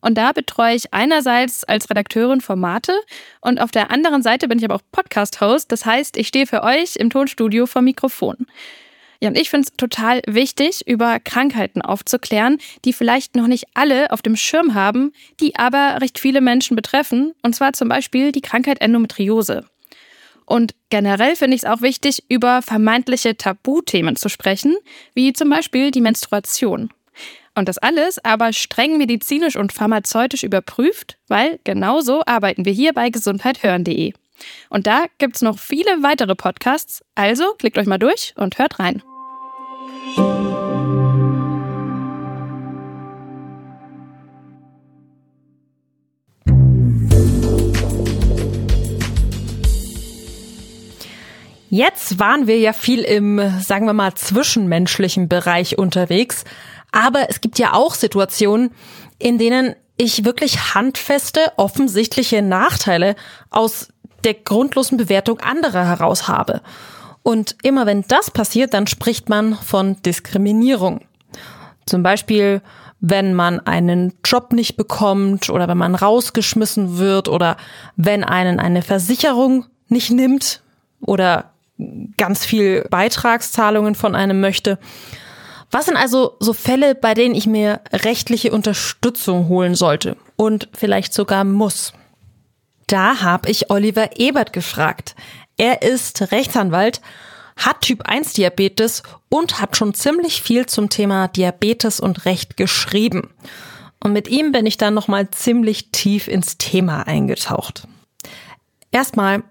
Und 0.00 0.16
da 0.16 0.32
betreue 0.32 0.76
ich 0.76 0.94
einerseits 0.94 1.62
als 1.64 1.90
Redakteurin 1.90 2.40
Formate 2.40 2.94
und 3.42 3.60
auf 3.60 3.70
der 3.70 3.90
anderen 3.90 4.22
Seite 4.22 4.48
bin 4.48 4.58
ich 4.58 4.64
aber 4.64 4.76
auch 4.76 4.82
Podcast-Host. 4.92 5.70
Das 5.70 5.84
heißt, 5.84 6.16
ich 6.16 6.28
stehe 6.28 6.46
für 6.46 6.62
euch 6.62 6.96
im 6.96 7.10
Tonstudio 7.10 7.66
vor 7.66 7.82
Mikrofon. 7.82 8.46
Ja, 9.20 9.28
und 9.28 9.36
ich 9.36 9.50
finde 9.50 9.68
es 9.68 9.76
total 9.76 10.22
wichtig, 10.26 10.86
über 10.88 11.20
Krankheiten 11.20 11.82
aufzuklären, 11.82 12.56
die 12.86 12.94
vielleicht 12.94 13.36
noch 13.36 13.46
nicht 13.46 13.66
alle 13.74 14.10
auf 14.10 14.22
dem 14.22 14.36
Schirm 14.36 14.72
haben, 14.72 15.12
die 15.38 15.56
aber 15.56 15.98
recht 16.00 16.18
viele 16.18 16.40
Menschen 16.40 16.76
betreffen. 16.76 17.34
Und 17.42 17.54
zwar 17.54 17.74
zum 17.74 17.90
Beispiel 17.90 18.32
die 18.32 18.40
Krankheit 18.40 18.80
Endometriose. 18.80 19.66
Und 20.46 20.74
generell 20.90 21.36
finde 21.36 21.56
ich 21.56 21.62
es 21.62 21.68
auch 21.68 21.82
wichtig, 21.82 22.24
über 22.28 22.62
vermeintliche 22.62 23.36
Tabuthemen 23.36 24.16
zu 24.16 24.28
sprechen, 24.28 24.76
wie 25.14 25.32
zum 25.32 25.50
Beispiel 25.50 25.90
die 25.90 26.00
Menstruation. 26.00 26.90
Und 27.54 27.68
das 27.68 27.78
alles 27.78 28.22
aber 28.24 28.52
streng 28.52 28.96
medizinisch 28.96 29.56
und 29.56 29.72
pharmazeutisch 29.72 30.42
überprüft, 30.42 31.18
weil 31.28 31.60
genauso 31.64 32.22
arbeiten 32.24 32.64
wir 32.64 32.72
hier 32.72 32.92
bei 32.92 33.10
gesundheithören.de. 33.10 34.12
Und 34.70 34.86
da 34.86 35.04
gibt 35.18 35.36
es 35.36 35.42
noch 35.42 35.58
viele 35.58 36.02
weitere 36.02 36.34
Podcasts, 36.34 37.02
also 37.14 37.54
klickt 37.58 37.78
euch 37.78 37.86
mal 37.86 37.98
durch 37.98 38.34
und 38.36 38.58
hört 38.58 38.78
rein. 38.78 39.02
Jetzt 51.74 52.18
waren 52.18 52.46
wir 52.46 52.58
ja 52.58 52.74
viel 52.74 53.00
im, 53.00 53.40
sagen 53.62 53.86
wir 53.86 53.94
mal, 53.94 54.12
zwischenmenschlichen 54.12 55.30
Bereich 55.30 55.78
unterwegs. 55.78 56.44
Aber 56.90 57.30
es 57.30 57.40
gibt 57.40 57.58
ja 57.58 57.72
auch 57.72 57.94
Situationen, 57.94 58.72
in 59.18 59.38
denen 59.38 59.74
ich 59.96 60.26
wirklich 60.26 60.74
handfeste, 60.74 61.40
offensichtliche 61.56 62.42
Nachteile 62.42 63.16
aus 63.48 63.88
der 64.22 64.34
grundlosen 64.34 64.98
Bewertung 64.98 65.40
anderer 65.40 65.86
heraus 65.86 66.28
habe. 66.28 66.60
Und 67.22 67.56
immer 67.62 67.86
wenn 67.86 68.04
das 68.06 68.30
passiert, 68.30 68.74
dann 68.74 68.86
spricht 68.86 69.30
man 69.30 69.54
von 69.54 69.96
Diskriminierung. 70.02 71.00
Zum 71.86 72.02
Beispiel, 72.02 72.60
wenn 73.00 73.32
man 73.32 73.60
einen 73.60 74.12
Job 74.26 74.52
nicht 74.52 74.76
bekommt 74.76 75.48
oder 75.48 75.68
wenn 75.68 75.78
man 75.78 75.94
rausgeschmissen 75.94 76.98
wird 76.98 77.28
oder 77.30 77.56
wenn 77.96 78.24
einen 78.24 78.60
eine 78.60 78.82
Versicherung 78.82 79.64
nicht 79.88 80.10
nimmt 80.10 80.60
oder 81.00 81.51
ganz 82.16 82.44
viel 82.44 82.86
Beitragszahlungen 82.90 83.94
von 83.94 84.14
einem 84.14 84.40
möchte. 84.40 84.78
Was 85.70 85.86
sind 85.86 85.96
also 85.96 86.36
so 86.38 86.52
Fälle, 86.52 86.94
bei 86.94 87.14
denen 87.14 87.34
ich 87.34 87.46
mir 87.46 87.80
rechtliche 87.92 88.52
Unterstützung 88.52 89.48
holen 89.48 89.74
sollte 89.74 90.16
und 90.36 90.68
vielleicht 90.74 91.14
sogar 91.14 91.44
muss? 91.44 91.92
Da 92.86 93.22
habe 93.22 93.50
ich 93.50 93.70
Oliver 93.70 94.18
Ebert 94.18 94.52
gefragt. 94.52 95.14
Er 95.56 95.80
ist 95.82 96.30
Rechtsanwalt, 96.30 97.00
hat 97.56 97.80
Typ 97.80 98.02
1 98.02 98.34
Diabetes 98.34 99.02
und 99.30 99.60
hat 99.60 99.76
schon 99.76 99.94
ziemlich 99.94 100.42
viel 100.42 100.66
zum 100.66 100.90
Thema 100.90 101.28
Diabetes 101.28 102.00
und 102.00 102.26
Recht 102.26 102.56
geschrieben. 102.56 103.30
Und 104.02 104.12
mit 104.12 104.28
ihm 104.28 104.52
bin 104.52 104.66
ich 104.66 104.76
dann 104.76 104.94
nochmal 104.94 105.30
ziemlich 105.30 105.90
tief 105.92 106.28
ins 106.28 106.58
Thema 106.58 107.06
eingetaucht. 107.06 107.86
Erstmal, 108.90 109.42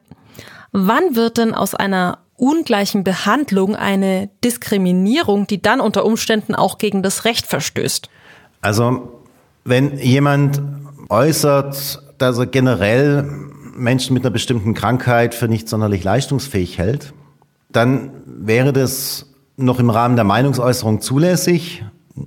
Wann 0.72 1.16
wird 1.16 1.38
denn 1.38 1.54
aus 1.54 1.76
einer 1.76 2.20
ungleichen 2.38 3.04
Behandlung 3.04 3.76
eine 3.76 4.30
Diskriminierung, 4.44 5.46
die 5.48 5.62
dann 5.62 5.80
unter 5.80 6.06
Umständen 6.06 6.56
auch 6.56 6.78
gegen 6.78 7.04
das 7.04 7.26
Recht 7.26 7.46
verstößt? 7.46 8.10
Also, 8.62 9.22
wenn 9.64 9.98
jemand 9.98 10.62
äußert, 11.10 12.02
dass 12.18 12.38
er 12.38 12.46
generell 12.48 13.24
Menschen 13.76 14.14
mit 14.14 14.24
einer 14.24 14.32
bestimmten 14.32 14.74
Krankheit 14.74 15.36
für 15.36 15.48
nicht 15.48 15.68
sonderlich 15.68 16.04
leistungsfähig 16.04 16.78
hält, 16.78 17.14
dann 17.70 18.12
wäre 18.26 18.74
das 18.74 19.28
noch 19.58 19.80
im 19.80 19.90
Rahmen 19.90 20.16
der 20.16 20.26
Meinungsäußerung 20.26 21.02
zulässig, 21.02 21.84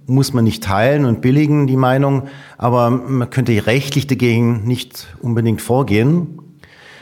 muss 0.06 0.32
man 0.32 0.44
nicht 0.44 0.62
teilen 0.62 1.04
und 1.04 1.20
billigen, 1.20 1.66
die 1.66 1.76
Meinung, 1.76 2.28
aber 2.56 2.90
man 2.90 3.30
könnte 3.30 3.66
rechtlich 3.66 4.06
dagegen 4.06 4.64
nicht 4.64 5.08
unbedingt 5.20 5.60
vorgehen. 5.60 6.38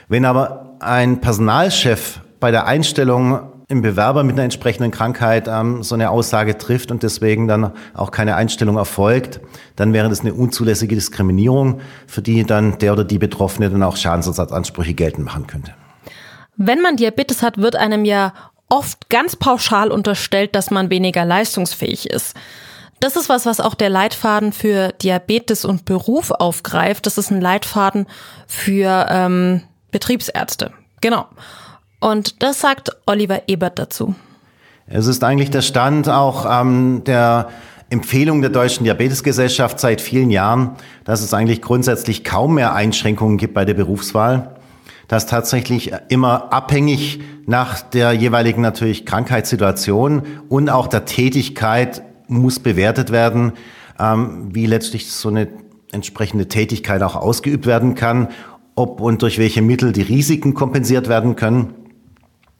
Wenn 0.09 0.25
aber 0.25 0.62
ein 0.83 1.21
Personalchef 1.21 2.21
bei 2.41 2.51
der 2.51 2.67
Einstellung 2.67 3.53
im 3.69 3.81
Bewerber 3.81 4.23
mit 4.23 4.35
einer 4.35 4.45
entsprechenden 4.45 4.91
Krankheit 4.91 5.49
ähm, 5.49 5.83
so 5.83 5.95
eine 5.95 6.11
Aussage 6.11 6.59
trifft 6.59 6.91
und 6.91 7.03
deswegen 7.03 7.49
dann 7.49 7.73
auch 7.95 8.11
keine 8.11 8.37
Einstellung 8.37 8.77
erfolgt, 8.77 9.41
dann 9.77 9.93
wäre 9.93 10.09
das 10.09 10.21
eine 10.21 10.35
unzulässige 10.35 10.95
Diskriminierung, 10.95 11.81
für 12.07 12.21
die 12.21 12.45
dann 12.45 12.79
der 12.79 12.93
oder 12.93 13.05
die 13.05 13.19
Betroffene 13.19 13.71
dann 13.71 13.83
auch 13.83 13.97
Schadensersatzansprüche 13.97 14.95
geltend 14.95 15.25
machen 15.25 15.47
könnte. 15.47 15.73
Wenn 16.57 16.83
man 16.83 16.97
Diabetes 16.97 17.43
hat, 17.43 17.57
wird 17.57 17.77
einem 17.77 18.05
ja 18.05 18.35
oft 18.69 19.09
ganz 19.09 19.37
pauschal 19.37 19.91
unterstellt, 19.91 20.55
dass 20.55 20.71
man 20.71 20.91
weniger 20.91 21.25
leistungsfähig 21.25 22.11
ist. 22.11 22.37
Das 23.01 23.17
ist 23.17 23.29
was, 23.29 23.47
was 23.47 23.59
auch 23.59 23.75
der 23.75 23.91
Leitfaden 23.91 24.53
für 24.53 24.93
Diabetes 24.93 25.65
und 25.65 25.85
Beruf 25.87 26.31
aufgreift. 26.31 27.07
Das 27.07 27.19
ist 27.19 27.31
ein 27.31 27.41
Leitfaden 27.41 28.07
für 28.47 29.07
ähm, 29.09 29.63
Betriebsärzte. 29.93 30.73
Genau. 31.01 31.27
Und 32.01 32.43
das 32.43 32.61
sagt 32.61 32.91
Oliver 33.07 33.43
Ebert 33.47 33.79
dazu. 33.79 34.17
Es 34.87 35.07
ist 35.07 35.23
eigentlich 35.23 35.51
der 35.51 35.63
Stand 35.63 36.09
auch 36.09 36.45
ähm, 36.49 37.03
der 37.05 37.49
Empfehlung 37.91 38.41
der 38.41 38.51
Deutschen 38.51 38.85
Diabetesgesellschaft 38.85 39.79
seit 39.79 40.01
vielen 40.01 40.31
Jahren, 40.31 40.73
dass 41.05 41.23
es 41.23 41.33
eigentlich 41.33 41.63
grundsätzlich 41.63 42.25
kaum 42.25 42.55
mehr 42.55 42.75
Einschränkungen 42.75 43.37
gibt 43.37 43.55
bei 43.55 43.65
der 43.65 43.75
Berufswahl. 43.75 44.57
dass 45.09 45.27
tatsächlich 45.27 45.93
immer 46.09 46.55
abhängig 46.55 47.21
nach 47.45 47.83
der 47.83 48.13
jeweiligen 48.13 48.63
natürlich 48.63 49.05
Krankheitssituation 49.05 50.23
und 50.49 50.71
auch 50.71 50.87
der 50.87 51.05
Tätigkeit 51.05 52.03
muss 52.29 52.61
bewertet 52.61 53.13
werden, 53.13 53.53
ähm, 53.99 54.55
wie 54.55 54.65
letztlich 54.65 55.13
so 55.13 55.29
eine 55.29 55.49
entsprechende 55.93 56.49
Tätigkeit 56.49 57.03
auch 57.03 57.15
ausgeübt 57.15 57.67
werden 57.67 57.95
kann, 57.95 58.29
ob 58.75 59.01
und 59.01 59.23
durch 59.23 59.39
welche 59.39 59.63
Mittel 59.63 59.93
die 59.93 60.03
Risiken 60.03 60.55
kompensiert 60.55 61.09
werden 61.09 61.37
können. 61.37 61.75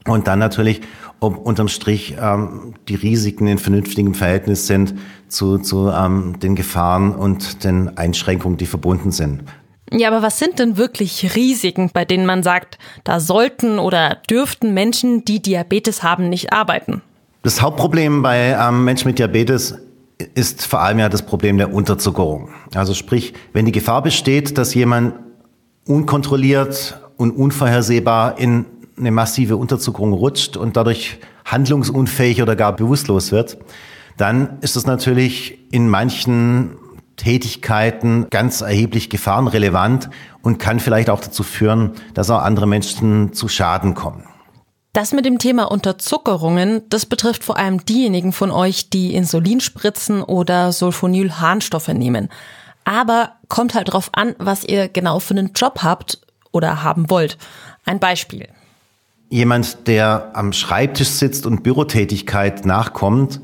Und 0.07 0.27
dann 0.27 0.39
natürlich, 0.39 0.81
ob 1.21 1.39
unterm 1.39 1.69
Strich 1.69 2.17
ähm, 2.21 2.75
die 2.89 2.97
Risiken 2.97 3.47
in 3.47 3.59
vernünftigem 3.59 4.15
Verhältnis 4.15 4.67
sind 4.67 4.95
zu, 5.29 5.59
zu 5.59 5.91
ähm, 5.91 6.39
den 6.41 6.57
Gefahren 6.57 7.15
und 7.15 7.65
den 7.65 7.97
Einschränkungen, 7.97 8.59
die 8.59 8.67
verbunden 8.67 9.13
sind. 9.13 9.45
Ja, 9.93 10.09
aber 10.09 10.23
was 10.23 10.39
sind 10.39 10.59
denn 10.59 10.77
wirklich 10.77 11.37
Risiken, 11.37 11.91
bei 11.93 12.05
denen 12.05 12.27
man 12.27 12.43
sagt, 12.43 12.79
da 13.05 13.21
sollten 13.21 13.79
oder 13.79 14.17
dürften 14.29 14.75
Menschen, 14.75 15.25
die 15.25 15.41
Diabetes 15.41 16.03
haben, 16.03 16.29
nicht 16.29 16.53
arbeiten? 16.53 17.03
Das 17.43 17.61
Hauptproblem 17.61 18.23
bei 18.23 18.57
ähm, 18.59 18.85
Menschen 18.85 19.09
mit 19.09 19.19
Diabetes 19.19 19.77
ist 20.35 20.67
vor 20.67 20.81
allem 20.81 20.99
ja 20.99 21.09
das 21.09 21.23
Problem 21.23 21.59
der 21.59 21.73
Unterzuckerung. 21.73 22.51
Also 22.75 22.95
sprich, 22.95 23.35
wenn 23.53 23.67
die 23.67 23.73
Gefahr 23.73 24.03
besteht, 24.03 24.57
dass 24.57 24.75
jemand 24.75 25.15
unkontrolliert 25.87 27.01
und 27.17 27.33
unvorhersehbar 27.33 28.39
in 28.39 28.67
eine 28.99 29.11
massive 29.11 29.57
Unterzuckerung 29.57 30.13
rutscht 30.13 30.57
und 30.57 30.77
dadurch 30.77 31.19
handlungsunfähig 31.45 32.43
oder 32.43 32.57
gar 32.57 32.75
bewusstlos 32.75 33.33
wird, 33.33 33.59
dann 34.17 34.59
ist 34.61 34.77
das 34.77 34.87
natürlich 34.87 35.59
in 35.73 35.89
manchen 35.89 36.77
Tätigkeiten 37.17 38.27
ganz 38.31 38.61
erheblich 38.61 39.11
gefahrenrelevant 39.11 40.11
und 40.43 40.59
kann 40.59 40.81
vielleicht 40.81 41.11
auch 41.11 41.21
dazu 41.21 41.43
führen, 41.43 41.93
dass 42.15 42.31
auch 42.31 42.43
andere 42.43 42.67
Menschen 42.67 43.33
zu 43.33 43.49
Schaden 43.49 43.95
kommen. 43.95 44.25
Das 44.93 45.13
mit 45.13 45.25
dem 45.25 45.39
Thema 45.39 45.65
Unterzuckerungen, 45.71 46.83
das 46.91 47.07
betrifft 47.07 47.45
vor 47.45 47.57
allem 47.57 47.85
diejenigen 47.85 48.33
von 48.33 48.51
euch, 48.51 48.91
die 48.91 49.15
Insulinspritzen 49.15 50.23
oder 50.23 50.71
Sulfonylharnstoffe 50.73 51.89
nehmen. 51.89 52.29
Aber 52.85 53.33
kommt 53.49 53.75
halt 53.75 53.93
drauf 53.93 54.11
an, 54.13 54.35
was 54.39 54.65
ihr 54.65 54.89
genau 54.89 55.19
für 55.19 55.35
einen 55.35 55.53
Job 55.55 55.81
habt 55.83 56.21
oder 56.51 56.83
haben 56.83 57.11
wollt. 57.11 57.39
Ein 57.85 57.99
Beispiel. 57.99 58.49
Jemand, 59.29 59.87
der 59.89 60.31
am 60.35 60.53
Schreibtisch 60.53 61.09
sitzt 61.09 61.47
und 61.47 61.63
Bürotätigkeit 61.63 62.67
nachkommt, 62.67 63.41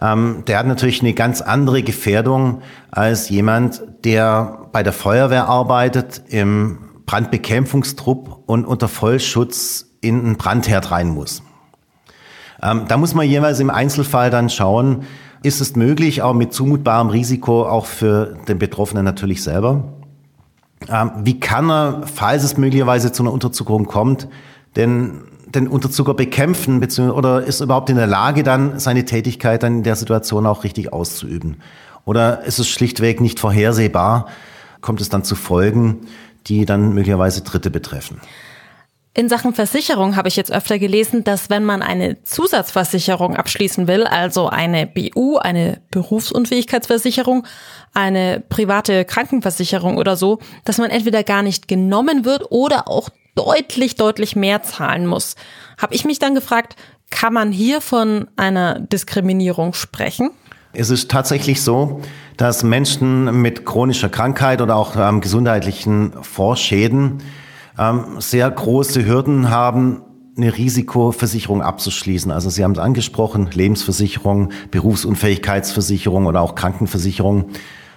ähm, 0.00 0.44
der 0.46 0.58
hat 0.58 0.66
natürlich 0.66 1.00
eine 1.00 1.14
ganz 1.14 1.40
andere 1.40 1.82
Gefährdung 1.82 2.62
als 2.90 3.28
jemand, 3.28 3.82
der 4.04 4.66
bei 4.72 4.82
der 4.82 4.92
Feuerwehr 4.92 5.46
arbeitet, 5.46 6.22
im 6.28 6.78
Brandbekämpfungstrupp 7.06 8.44
und 8.46 8.64
unter 8.64 8.88
Vollschutz 8.88 9.86
in 10.00 10.20
einen 10.20 10.36
Brandherd 10.36 10.90
rein 10.90 11.08
muss. 11.08 11.42
Ähm, 12.62 12.84
da 12.88 12.96
muss 12.96 13.14
man 13.14 13.26
jeweils 13.26 13.60
im 13.60 13.70
Einzelfall 13.70 14.30
dann 14.30 14.48
schauen, 14.48 15.06
ist 15.42 15.60
es 15.60 15.76
möglich, 15.76 16.22
auch 16.22 16.34
mit 16.34 16.52
zumutbarem 16.52 17.08
Risiko, 17.08 17.66
auch 17.66 17.86
für 17.86 18.36
den 18.48 18.58
Betroffenen 18.58 19.04
natürlich 19.04 19.42
selber. 19.42 19.84
Ähm, 20.88 21.12
wie 21.22 21.40
kann 21.40 21.70
er, 21.70 22.02
falls 22.06 22.44
es 22.44 22.56
möglicherweise 22.56 23.12
zu 23.12 23.22
einer 23.22 23.32
Unterzuckerung 23.32 23.86
kommt, 23.86 24.28
denn 24.76 25.22
den 25.46 25.66
Unterzucker 25.66 26.14
bekämpfen 26.14 26.80
oder 27.10 27.42
ist 27.42 27.60
er 27.60 27.64
überhaupt 27.64 27.90
in 27.90 27.96
der 27.96 28.06
Lage, 28.06 28.42
dann 28.42 28.78
seine 28.78 29.04
Tätigkeit 29.04 29.62
dann 29.62 29.78
in 29.78 29.82
der 29.82 29.96
Situation 29.96 30.46
auch 30.46 30.64
richtig 30.64 30.92
auszuüben? 30.92 31.56
Oder 32.04 32.44
ist 32.44 32.58
es 32.58 32.68
schlichtweg 32.68 33.20
nicht 33.20 33.40
vorhersehbar? 33.40 34.26
Kommt 34.80 35.00
es 35.00 35.08
dann 35.08 35.24
zu 35.24 35.34
Folgen, 35.34 36.06
die 36.46 36.64
dann 36.64 36.94
möglicherweise 36.94 37.42
Dritte 37.42 37.70
betreffen? 37.70 38.20
In 39.12 39.28
Sachen 39.28 39.54
Versicherung 39.54 40.14
habe 40.14 40.28
ich 40.28 40.36
jetzt 40.36 40.52
öfter 40.52 40.78
gelesen, 40.78 41.24
dass 41.24 41.50
wenn 41.50 41.64
man 41.64 41.82
eine 41.82 42.22
Zusatzversicherung 42.22 43.34
abschließen 43.34 43.88
will, 43.88 44.04
also 44.04 44.48
eine 44.48 44.86
BU, 44.86 45.36
eine 45.36 45.80
Berufsunfähigkeitsversicherung, 45.90 47.44
eine 47.92 48.40
private 48.48 49.04
Krankenversicherung 49.04 49.98
oder 49.98 50.16
so, 50.16 50.38
dass 50.64 50.78
man 50.78 50.90
entweder 50.90 51.24
gar 51.24 51.42
nicht 51.42 51.66
genommen 51.66 52.24
wird 52.24 52.52
oder 52.52 52.86
auch 52.86 53.08
deutlich, 53.34 53.96
deutlich 53.96 54.36
mehr 54.36 54.62
zahlen 54.62 55.08
muss. 55.08 55.34
Habe 55.76 55.94
ich 55.96 56.04
mich 56.04 56.20
dann 56.20 56.36
gefragt, 56.36 56.76
kann 57.10 57.32
man 57.32 57.50
hier 57.50 57.80
von 57.80 58.28
einer 58.36 58.78
Diskriminierung 58.78 59.74
sprechen? 59.74 60.30
Es 60.72 60.90
ist 60.90 61.10
tatsächlich 61.10 61.62
so, 61.62 62.00
dass 62.36 62.62
Menschen 62.62 63.42
mit 63.42 63.66
chronischer 63.66 64.08
Krankheit 64.08 64.62
oder 64.62 64.76
auch 64.76 64.94
ähm, 64.96 65.20
gesundheitlichen 65.20 66.12
Vorschäden 66.22 67.20
ähm, 67.80 68.20
sehr 68.20 68.50
große 68.50 69.06
Hürden 69.06 69.50
haben, 69.50 70.02
eine 70.36 70.56
Risikoversicherung 70.56 71.62
abzuschließen. 71.62 72.30
Also 72.30 72.50
Sie 72.50 72.62
haben 72.62 72.72
es 72.72 72.78
angesprochen, 72.78 73.48
Lebensversicherung, 73.52 74.52
Berufsunfähigkeitsversicherung 74.70 76.26
oder 76.26 76.40
auch 76.40 76.54
Krankenversicherung 76.54 77.46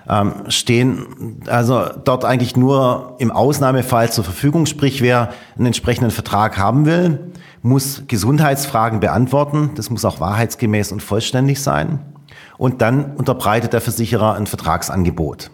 ähm, 0.07 0.33
stehen 0.49 1.41
also 1.47 1.85
dort 2.03 2.25
eigentlich 2.25 2.57
nur 2.57 3.15
im 3.19 3.31
Ausnahmefall 3.31 4.11
zur 4.11 4.23
Verfügung. 4.23 4.65
Sprich, 4.65 5.01
wer 5.01 5.33
einen 5.55 5.67
entsprechenden 5.67 6.11
Vertrag 6.11 6.57
haben 6.57 6.85
will, 6.85 7.31
muss 7.61 8.03
Gesundheitsfragen 8.07 8.99
beantworten. 8.99 9.71
Das 9.75 9.89
muss 9.89 10.03
auch 10.03 10.19
wahrheitsgemäß 10.19 10.91
und 10.91 11.01
vollständig 11.01 11.61
sein. 11.61 11.99
Und 12.57 12.81
dann 12.81 13.15
unterbreitet 13.15 13.73
der 13.73 13.81
Versicherer 13.81 14.35
ein 14.35 14.47
Vertragsangebot. 14.47 15.51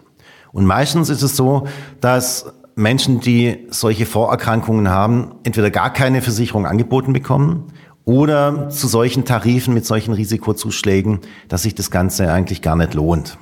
Und 0.52 0.66
meistens 0.66 1.10
ist 1.10 1.22
es 1.22 1.36
so, 1.36 1.68
dass 2.00 2.52
Menschen, 2.74 3.20
die 3.20 3.66
solche 3.70 4.06
Vorerkrankungen 4.06 4.88
haben, 4.88 5.34
entweder 5.44 5.70
gar 5.70 5.92
keine 5.92 6.22
Versicherung 6.22 6.66
angeboten 6.66 7.12
bekommen 7.12 7.72
oder 8.04 8.68
zu 8.70 8.88
solchen 8.88 9.24
Tarifen 9.24 9.74
mit 9.74 9.86
solchen 9.86 10.14
Risikozuschlägen, 10.14 11.20
dass 11.48 11.62
sich 11.62 11.74
das 11.74 11.90
Ganze 11.90 12.32
eigentlich 12.32 12.62
gar 12.62 12.76
nicht 12.76 12.94
lohnt. 12.94 13.38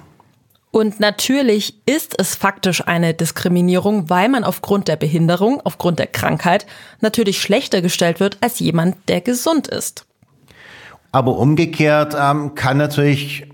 Und 0.71 1.01
natürlich 1.01 1.81
ist 1.87 2.15
es 2.19 2.35
faktisch 2.35 2.87
eine 2.87 3.15
Diskriminierung, 3.15 4.11
weil 4.11 4.29
man 4.29 4.45
aufgrund 4.45 4.89
der 4.89 4.97
Behinderung, 4.97 5.63
aufgrund 5.65 5.99
der 5.99 6.07
Krankheit 6.07 6.67
natürlich 7.01 7.41
schlechter 7.41 7.81
gestellt 7.81 8.21
wird 8.21 8.39
als 8.43 8.59
jemand, 8.59 8.97
der 9.09 9.23
gesund 9.23 9.67
ist. 9.67 10.05
Aber 11.11 11.39
umgekehrt 11.39 12.15
ähm, 12.21 12.55
kann 12.55 12.77
natürlich 12.77 13.49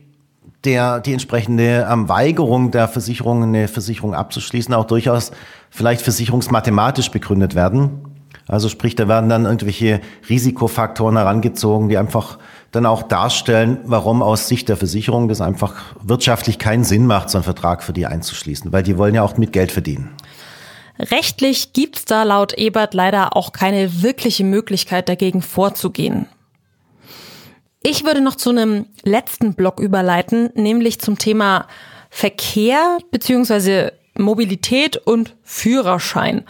der, 0.64 1.00
die 1.00 1.12
entsprechende 1.12 1.86
ähm, 1.90 2.08
Weigerung 2.08 2.70
der 2.70 2.88
Versicherung, 2.88 3.42
eine 3.42 3.68
Versicherung 3.68 4.14
abzuschließen, 4.14 4.74
auch 4.74 4.86
durchaus 4.86 5.30
vielleicht 5.74 6.02
versicherungsmathematisch 6.02 7.10
begründet 7.10 7.56
werden. 7.56 8.04
Also 8.46 8.68
sprich, 8.68 8.94
da 8.94 9.08
werden 9.08 9.28
dann 9.28 9.44
irgendwelche 9.44 10.00
Risikofaktoren 10.28 11.16
herangezogen, 11.16 11.88
die 11.88 11.98
einfach 11.98 12.38
dann 12.70 12.86
auch 12.86 13.02
darstellen, 13.02 13.78
warum 13.84 14.22
aus 14.22 14.46
Sicht 14.46 14.68
der 14.68 14.76
Versicherung 14.76 15.26
das 15.28 15.40
einfach 15.40 15.74
wirtschaftlich 16.00 16.60
keinen 16.60 16.84
Sinn 16.84 17.06
macht, 17.06 17.28
so 17.28 17.38
einen 17.38 17.44
Vertrag 17.44 17.82
für 17.82 17.92
die 17.92 18.06
einzuschließen, 18.06 18.72
weil 18.72 18.84
die 18.84 18.98
wollen 18.98 19.16
ja 19.16 19.22
auch 19.22 19.36
mit 19.36 19.52
Geld 19.52 19.72
verdienen. 19.72 20.10
Rechtlich 20.98 21.72
gibt's 21.72 22.04
da 22.04 22.22
laut 22.22 22.52
Ebert 22.52 22.94
leider 22.94 23.36
auch 23.36 23.50
keine 23.50 24.02
wirkliche 24.02 24.44
Möglichkeit 24.44 25.08
dagegen 25.08 25.42
vorzugehen. 25.42 26.26
Ich 27.82 28.04
würde 28.04 28.20
noch 28.20 28.36
zu 28.36 28.50
einem 28.50 28.86
letzten 29.02 29.54
Block 29.54 29.80
überleiten, 29.80 30.50
nämlich 30.54 31.00
zum 31.00 31.18
Thema 31.18 31.66
Verkehr 32.10 32.98
bzw. 33.10 33.90
Mobilität 34.18 34.96
und 34.96 35.36
Führerschein. 35.42 36.44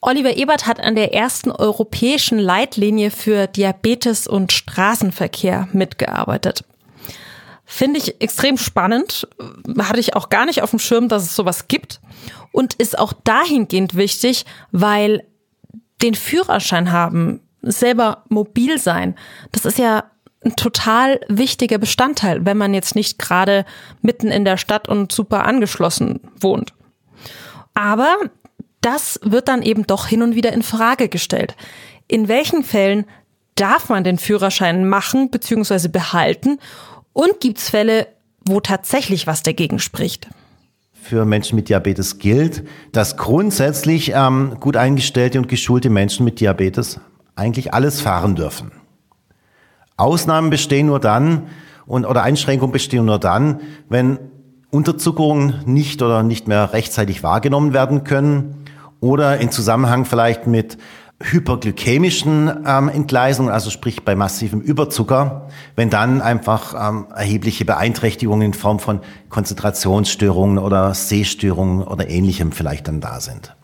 Oliver 0.00 0.36
Ebert 0.36 0.66
hat 0.66 0.80
an 0.80 0.94
der 0.94 1.12
ersten 1.12 1.50
europäischen 1.50 2.38
Leitlinie 2.38 3.10
für 3.10 3.46
Diabetes 3.46 4.26
und 4.26 4.52
Straßenverkehr 4.52 5.68
mitgearbeitet. 5.72 6.64
Finde 7.64 7.98
ich 7.98 8.20
extrem 8.20 8.56
spannend. 8.56 9.28
Hatte 9.78 10.00
ich 10.00 10.14
auch 10.14 10.30
gar 10.30 10.46
nicht 10.46 10.62
auf 10.62 10.70
dem 10.70 10.78
Schirm, 10.78 11.08
dass 11.08 11.24
es 11.24 11.36
sowas 11.36 11.68
gibt. 11.68 12.00
Und 12.52 12.74
ist 12.74 12.98
auch 12.98 13.12
dahingehend 13.12 13.94
wichtig, 13.94 14.46
weil 14.70 15.24
den 16.00 16.14
Führerschein 16.14 16.92
haben, 16.92 17.40
selber 17.60 18.24
mobil 18.28 18.78
sein, 18.78 19.16
das 19.52 19.64
ist 19.64 19.78
ja 19.78 20.04
ein 20.44 20.54
total 20.54 21.20
wichtiger 21.28 21.78
Bestandteil, 21.78 22.46
wenn 22.46 22.56
man 22.56 22.72
jetzt 22.72 22.94
nicht 22.94 23.18
gerade 23.18 23.66
mitten 24.00 24.28
in 24.28 24.44
der 24.44 24.56
Stadt 24.56 24.88
und 24.88 25.10
super 25.10 25.44
angeschlossen 25.44 26.20
wohnt. 26.40 26.72
Aber 27.78 28.16
das 28.80 29.20
wird 29.22 29.46
dann 29.46 29.62
eben 29.62 29.86
doch 29.86 30.08
hin 30.08 30.22
und 30.22 30.34
wieder 30.34 30.52
in 30.52 30.64
Frage 30.64 31.08
gestellt. 31.08 31.54
In 32.08 32.26
welchen 32.26 32.64
Fällen 32.64 33.04
darf 33.54 33.88
man 33.88 34.02
den 34.02 34.18
Führerschein 34.18 34.88
machen 34.88 35.30
bzw. 35.30 35.86
behalten? 35.86 36.58
Und 37.12 37.38
gibt 37.38 37.58
es 37.58 37.70
Fälle, 37.70 38.08
wo 38.44 38.58
tatsächlich 38.58 39.28
was 39.28 39.44
dagegen 39.44 39.78
spricht? 39.78 40.26
Für 40.92 41.24
Menschen 41.24 41.54
mit 41.54 41.68
Diabetes 41.68 42.18
gilt, 42.18 42.64
dass 42.90 43.16
grundsätzlich 43.16 44.10
ähm, 44.12 44.56
gut 44.58 44.76
eingestellte 44.76 45.38
und 45.38 45.46
geschulte 45.46 45.88
Menschen 45.88 46.24
mit 46.24 46.40
Diabetes 46.40 46.98
eigentlich 47.36 47.74
alles 47.74 48.00
fahren 48.00 48.34
dürfen. 48.34 48.72
Ausnahmen 49.96 50.50
bestehen 50.50 50.86
nur 50.86 50.98
dann 50.98 51.46
und, 51.86 52.06
oder 52.06 52.24
Einschränkungen 52.24 52.72
bestehen 52.72 53.04
nur 53.04 53.20
dann, 53.20 53.60
wenn 53.88 54.18
Unterzuckerungen 54.70 55.62
nicht 55.64 56.02
oder 56.02 56.22
nicht 56.22 56.48
mehr 56.48 56.72
rechtzeitig 56.72 57.22
wahrgenommen 57.22 57.72
werden 57.72 58.04
können 58.04 58.64
oder 59.00 59.38
in 59.38 59.50
Zusammenhang 59.50 60.04
vielleicht 60.04 60.46
mit 60.46 60.78
hyperglykämischen 61.20 62.64
ähm, 62.64 62.88
Entgleisungen, 62.88 63.50
also 63.50 63.70
sprich 63.70 64.04
bei 64.04 64.14
massivem 64.14 64.60
Überzucker, 64.60 65.48
wenn 65.74 65.90
dann 65.90 66.20
einfach 66.20 66.74
ähm, 66.74 67.06
erhebliche 67.14 67.64
Beeinträchtigungen 67.64 68.46
in 68.46 68.54
Form 68.54 68.78
von 68.78 69.00
Konzentrationsstörungen 69.28 70.58
oder 70.58 70.94
Sehstörungen 70.94 71.82
oder 71.82 72.08
ähnlichem 72.08 72.52
vielleicht 72.52 72.86
dann 72.86 73.00
da 73.00 73.20
sind. 73.20 73.56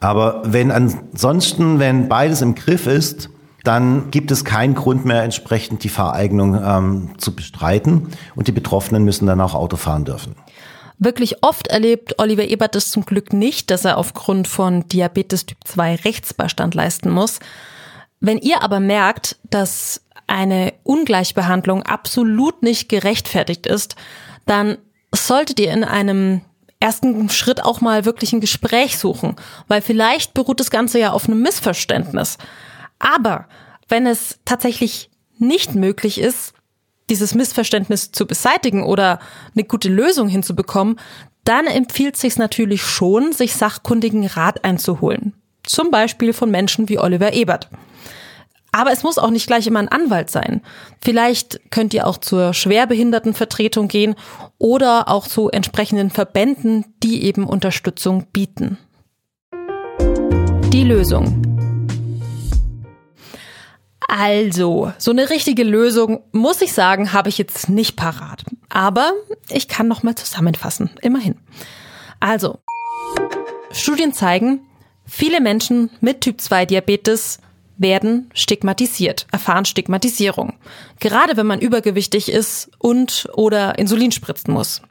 Aber 0.00 0.42
wenn 0.44 0.70
ansonsten, 0.70 1.78
wenn 1.78 2.08
beides 2.08 2.42
im 2.42 2.54
Griff 2.54 2.86
ist, 2.86 3.30
dann 3.66 4.10
gibt 4.10 4.30
es 4.30 4.44
keinen 4.44 4.74
Grund 4.74 5.04
mehr, 5.04 5.22
entsprechend 5.22 5.84
die 5.84 5.88
Fahreignung 5.88 6.54
ähm, 6.54 7.10
zu 7.18 7.34
bestreiten 7.34 8.08
und 8.34 8.48
die 8.48 8.52
Betroffenen 8.52 9.04
müssen 9.04 9.26
dann 9.26 9.40
auch 9.40 9.54
Auto 9.54 9.76
fahren 9.76 10.04
dürfen. 10.04 10.36
Wirklich 10.98 11.42
oft 11.42 11.66
erlebt 11.66 12.18
Oliver 12.18 12.44
Ebert 12.44 12.74
es 12.74 12.90
zum 12.90 13.04
Glück 13.04 13.32
nicht, 13.32 13.70
dass 13.70 13.84
er 13.84 13.98
aufgrund 13.98 14.48
von 14.48 14.88
Diabetes 14.88 15.44
Typ 15.44 15.58
2 15.64 15.96
Rechtsbeistand 15.96 16.74
leisten 16.74 17.10
muss. 17.10 17.38
Wenn 18.20 18.38
ihr 18.38 18.62
aber 18.62 18.80
merkt, 18.80 19.36
dass 19.50 20.00
eine 20.26 20.72
Ungleichbehandlung 20.84 21.82
absolut 21.82 22.62
nicht 22.62 22.88
gerechtfertigt 22.88 23.66
ist, 23.66 23.96
dann 24.46 24.78
solltet 25.12 25.60
ihr 25.60 25.72
in 25.72 25.84
einem 25.84 26.40
ersten 26.80 27.28
Schritt 27.28 27.62
auch 27.62 27.80
mal 27.80 28.04
wirklich 28.04 28.32
ein 28.32 28.40
Gespräch 28.40 28.98
suchen, 28.98 29.36
weil 29.68 29.82
vielleicht 29.82 30.34
beruht 30.34 30.60
das 30.60 30.70
Ganze 30.70 30.98
ja 30.98 31.12
auf 31.12 31.28
einem 31.28 31.42
Missverständnis. 31.42 32.38
Aber 32.98 33.46
wenn 33.88 34.06
es 34.06 34.38
tatsächlich 34.44 35.10
nicht 35.38 35.74
möglich 35.74 36.20
ist, 36.20 36.54
dieses 37.08 37.34
Missverständnis 37.34 38.10
zu 38.10 38.26
beseitigen 38.26 38.82
oder 38.82 39.20
eine 39.54 39.64
gute 39.64 39.88
Lösung 39.88 40.28
hinzubekommen, 40.28 40.98
dann 41.44 41.66
empfiehlt 41.66 42.16
sich 42.16 42.36
natürlich 42.36 42.82
schon, 42.82 43.32
sich 43.32 43.54
sachkundigen 43.54 44.26
Rat 44.26 44.64
einzuholen. 44.64 45.34
Zum 45.62 45.90
Beispiel 45.90 46.32
von 46.32 46.50
Menschen 46.50 46.88
wie 46.88 46.98
Oliver 46.98 47.32
Ebert. 47.32 47.70
Aber 48.72 48.92
es 48.92 49.04
muss 49.04 49.16
auch 49.16 49.30
nicht 49.30 49.46
gleich 49.46 49.66
immer 49.66 49.78
ein 49.78 49.88
Anwalt 49.88 50.28
sein. 50.28 50.60
Vielleicht 51.02 51.70
könnt 51.70 51.94
ihr 51.94 52.06
auch 52.06 52.18
zur 52.18 52.52
Schwerbehindertenvertretung 52.52 53.88
gehen 53.88 54.16
oder 54.58 55.08
auch 55.08 55.26
zu 55.26 55.48
entsprechenden 55.48 56.10
Verbänden, 56.10 56.84
die 57.02 57.24
eben 57.24 57.46
Unterstützung 57.46 58.26
bieten. 58.32 58.78
Die 60.72 60.84
Lösung. 60.84 61.45
Also, 64.08 64.92
so 64.98 65.10
eine 65.10 65.30
richtige 65.30 65.64
Lösung, 65.64 66.22
muss 66.32 66.62
ich 66.62 66.72
sagen, 66.72 67.12
habe 67.12 67.28
ich 67.28 67.38
jetzt 67.38 67.68
nicht 67.68 67.96
parat. 67.96 68.44
Aber 68.68 69.12
ich 69.48 69.68
kann 69.68 69.88
noch 69.88 70.02
mal 70.02 70.14
zusammenfassen, 70.14 70.90
immerhin. 71.02 71.36
Also, 72.20 72.60
Studien 73.72 74.12
zeigen, 74.12 74.60
viele 75.04 75.40
Menschen 75.40 75.90
mit 76.00 76.20
Typ 76.20 76.40
2 76.40 76.66
Diabetes 76.66 77.40
werden 77.78 78.30
stigmatisiert, 78.32 79.26
erfahren 79.32 79.64
Stigmatisierung. 79.64 80.54
Gerade 81.00 81.36
wenn 81.36 81.46
man 81.46 81.60
übergewichtig 81.60 82.30
ist 82.30 82.70
und 82.78 83.28
oder 83.34 83.78
Insulin 83.78 84.12
spritzen 84.12 84.54
muss. 84.54 84.82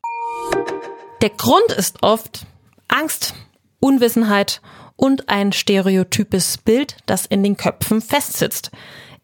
Der 1.21 1.29
Grund 1.29 1.71
ist 1.75 2.03
oft 2.03 2.45
Angst, 2.87 3.33
Unwissenheit 3.79 4.61
und 4.95 5.29
ein 5.29 5.51
stereotypes 5.51 6.57
Bild, 6.57 6.97
das 7.05 7.25
in 7.25 7.43
den 7.43 7.57
Köpfen 7.57 8.01
festsitzt. 8.01 8.71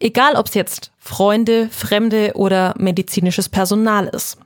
Egal 0.02 0.34
ob 0.34 0.48
es 0.48 0.54
jetzt 0.54 0.90
Freunde, 0.98 1.68
Fremde 1.70 2.32
oder 2.34 2.74
medizinisches 2.76 3.48
Personal 3.48 4.08
ist. 4.08 4.36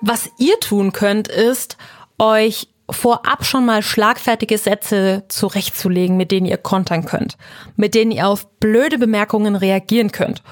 Was 0.00 0.30
ihr 0.38 0.58
tun 0.58 0.92
könnt, 0.92 1.28
ist, 1.28 1.76
euch 2.18 2.68
vorab 2.88 3.44
schon 3.44 3.66
mal 3.66 3.82
schlagfertige 3.82 4.56
Sätze 4.56 5.24
zurechtzulegen, 5.28 6.16
mit 6.16 6.30
denen 6.30 6.46
ihr 6.46 6.56
kontern 6.56 7.04
könnt, 7.04 7.36
mit 7.76 7.94
denen 7.94 8.10
ihr 8.10 8.26
auf 8.26 8.48
blöde 8.58 8.96
Bemerkungen 8.96 9.54
reagieren 9.54 10.12
könnt 10.12 10.42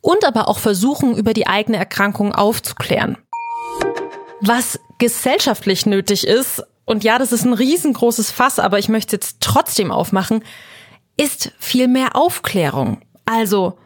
und 0.00 0.24
aber 0.24 0.46
auch 0.46 0.58
versuchen, 0.58 1.16
über 1.16 1.34
die 1.34 1.48
eigene 1.48 1.76
Erkrankung 1.76 2.32
aufzuklären. 2.32 3.18
Was 4.42 4.78
gesellschaftlich 4.98 5.86
nötig 5.86 6.24
ist, 6.24 6.62
und 6.84 7.02
ja, 7.02 7.18
das 7.18 7.32
ist 7.32 7.44
ein 7.44 7.52
riesengroßes 7.52 8.30
Fass, 8.30 8.60
aber 8.60 8.78
ich 8.78 8.88
möchte 8.88 9.16
es 9.16 9.22
jetzt 9.22 9.40
trotzdem 9.40 9.90
aufmachen, 9.90 10.44
ist 11.16 11.50
viel 11.58 11.88
mehr 11.88 12.14
Aufklärung. 12.14 13.00
Also, 13.24 13.78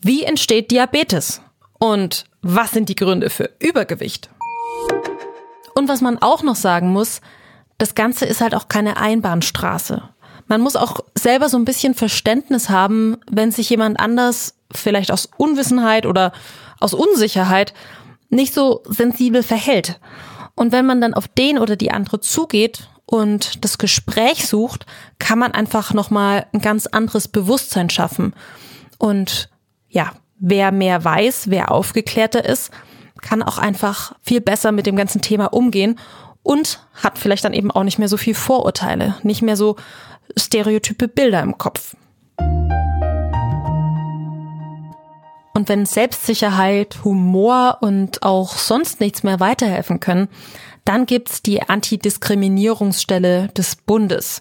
wie 0.00 0.24
entsteht 0.24 0.70
Diabetes? 0.70 1.40
Und 1.78 2.24
was 2.42 2.72
sind 2.72 2.88
die 2.88 2.96
Gründe 2.96 3.30
für 3.30 3.50
Übergewicht? 3.60 4.30
Und 5.74 5.88
was 5.88 6.00
man 6.00 6.18
auch 6.18 6.42
noch 6.42 6.56
sagen 6.56 6.92
muss, 6.92 7.20
das 7.78 7.94
Ganze 7.94 8.26
ist 8.26 8.40
halt 8.40 8.54
auch 8.54 8.68
keine 8.68 8.96
Einbahnstraße. 8.96 10.02
Man 10.48 10.60
muss 10.60 10.76
auch 10.76 11.00
selber 11.14 11.48
so 11.48 11.56
ein 11.56 11.64
bisschen 11.64 11.94
Verständnis 11.94 12.68
haben, 12.68 13.18
wenn 13.30 13.52
sich 13.52 13.70
jemand 13.70 14.00
anders 14.00 14.54
vielleicht 14.72 15.12
aus 15.12 15.28
Unwissenheit 15.36 16.06
oder 16.06 16.32
aus 16.80 16.94
Unsicherheit 16.94 17.74
nicht 18.30 18.54
so 18.54 18.82
sensibel 18.86 19.42
verhält. 19.42 20.00
Und 20.54 20.72
wenn 20.72 20.86
man 20.86 21.00
dann 21.00 21.14
auf 21.14 21.28
den 21.28 21.58
oder 21.58 21.76
die 21.76 21.92
andere 21.92 22.20
zugeht 22.20 22.88
und 23.10 23.64
das 23.64 23.78
Gespräch 23.78 24.46
sucht, 24.46 24.84
kann 25.18 25.38
man 25.38 25.52
einfach 25.52 25.94
nochmal 25.94 26.44
ein 26.52 26.60
ganz 26.60 26.86
anderes 26.86 27.26
Bewusstsein 27.26 27.88
schaffen. 27.88 28.34
Und 28.98 29.48
ja, 29.88 30.12
wer 30.38 30.72
mehr 30.72 31.02
weiß, 31.02 31.48
wer 31.48 31.72
aufgeklärter 31.72 32.44
ist, 32.44 32.70
kann 33.22 33.42
auch 33.42 33.56
einfach 33.56 34.14
viel 34.20 34.42
besser 34.42 34.72
mit 34.72 34.84
dem 34.84 34.94
ganzen 34.94 35.22
Thema 35.22 35.46
umgehen 35.54 35.98
und 36.42 36.80
hat 37.02 37.16
vielleicht 37.16 37.46
dann 37.46 37.54
eben 37.54 37.70
auch 37.70 37.82
nicht 37.82 37.98
mehr 37.98 38.08
so 38.08 38.18
viel 38.18 38.34
Vorurteile, 38.34 39.16
nicht 39.22 39.40
mehr 39.40 39.56
so 39.56 39.76
stereotype 40.36 41.08
Bilder 41.08 41.40
im 41.40 41.56
Kopf. 41.56 41.96
Und 45.54 45.70
wenn 45.70 45.86
Selbstsicherheit, 45.86 46.98
Humor 47.04 47.78
und 47.80 48.22
auch 48.22 48.52
sonst 48.52 49.00
nichts 49.00 49.22
mehr 49.22 49.40
weiterhelfen 49.40 49.98
können, 49.98 50.28
dann 50.88 51.04
gibt's 51.04 51.42
die 51.42 51.60
Antidiskriminierungsstelle 51.60 53.48
des 53.48 53.76
Bundes. 53.76 54.40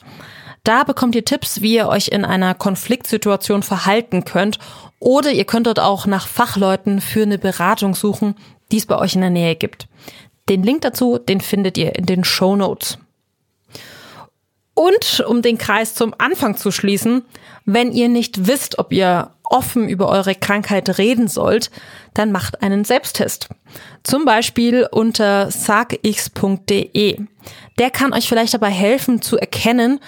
Da 0.64 0.86
bekommt 0.86 1.14
ihr 1.14 1.26
Tipps, 1.26 1.62
wie 1.62 1.76
ihr 1.76 1.90
euch 1.90 2.08
in 2.08 2.24
einer 2.24 2.54
Konfliktsituation 2.54 3.64
verhalten 3.64 4.24
könnt 4.24 4.58
oder 4.98 5.30
ihr 5.32 5.44
könnt 5.44 5.68
dort 5.68 5.82
auch 5.82 6.06
nach 6.06 6.26
Fachleuten 6.26 7.02
für 7.02 7.24
eine 7.24 7.38
Beratung 7.38 7.96
suchen, 7.96 8.36
die 8.72 8.78
es 8.78 8.86
bei 8.86 8.98
euch 8.98 9.16
in 9.16 9.22
der 9.22 9.30
Nähe 9.30 9.58
gibt. 9.58 9.90
Den 10.48 10.64
Link 10.64 10.84
dazu, 10.84 11.18
den 11.18 11.42
findet 11.42 11.78
ihr 11.78 11.96
in 11.96 12.06
den 12.06 12.24
Show 12.24 12.56
Notes. 12.56 12.98
Und 14.78 15.24
um 15.28 15.42
den 15.42 15.58
Kreis 15.58 15.96
zum 15.96 16.14
Anfang 16.20 16.56
zu 16.56 16.70
schließen, 16.70 17.26
wenn 17.66 17.92
ihr 17.92 18.10
nicht 18.10 18.46
wisst, 18.46 18.78
ob 18.78 18.94
ihr 18.94 19.32
offen 19.44 19.90
über 19.90 20.08
eure 20.08 20.36
Krankheit 20.36 21.00
reden 21.00 21.28
sollt, 21.28 21.72
dann 22.14 22.32
macht 22.32 22.62
einen 22.62 22.86
Selbsttest. 22.86 23.50
Zum 24.04 24.24
Beispiel 24.24 24.88
unter 24.92 25.50
sagix.de. 25.50 27.18
Der 27.80 27.90
kann 27.90 28.14
euch 28.14 28.30
vielleicht 28.30 28.54
dabei 28.54 28.70
helfen 28.70 29.24
zu 29.24 29.40
erkennen, 29.40 30.00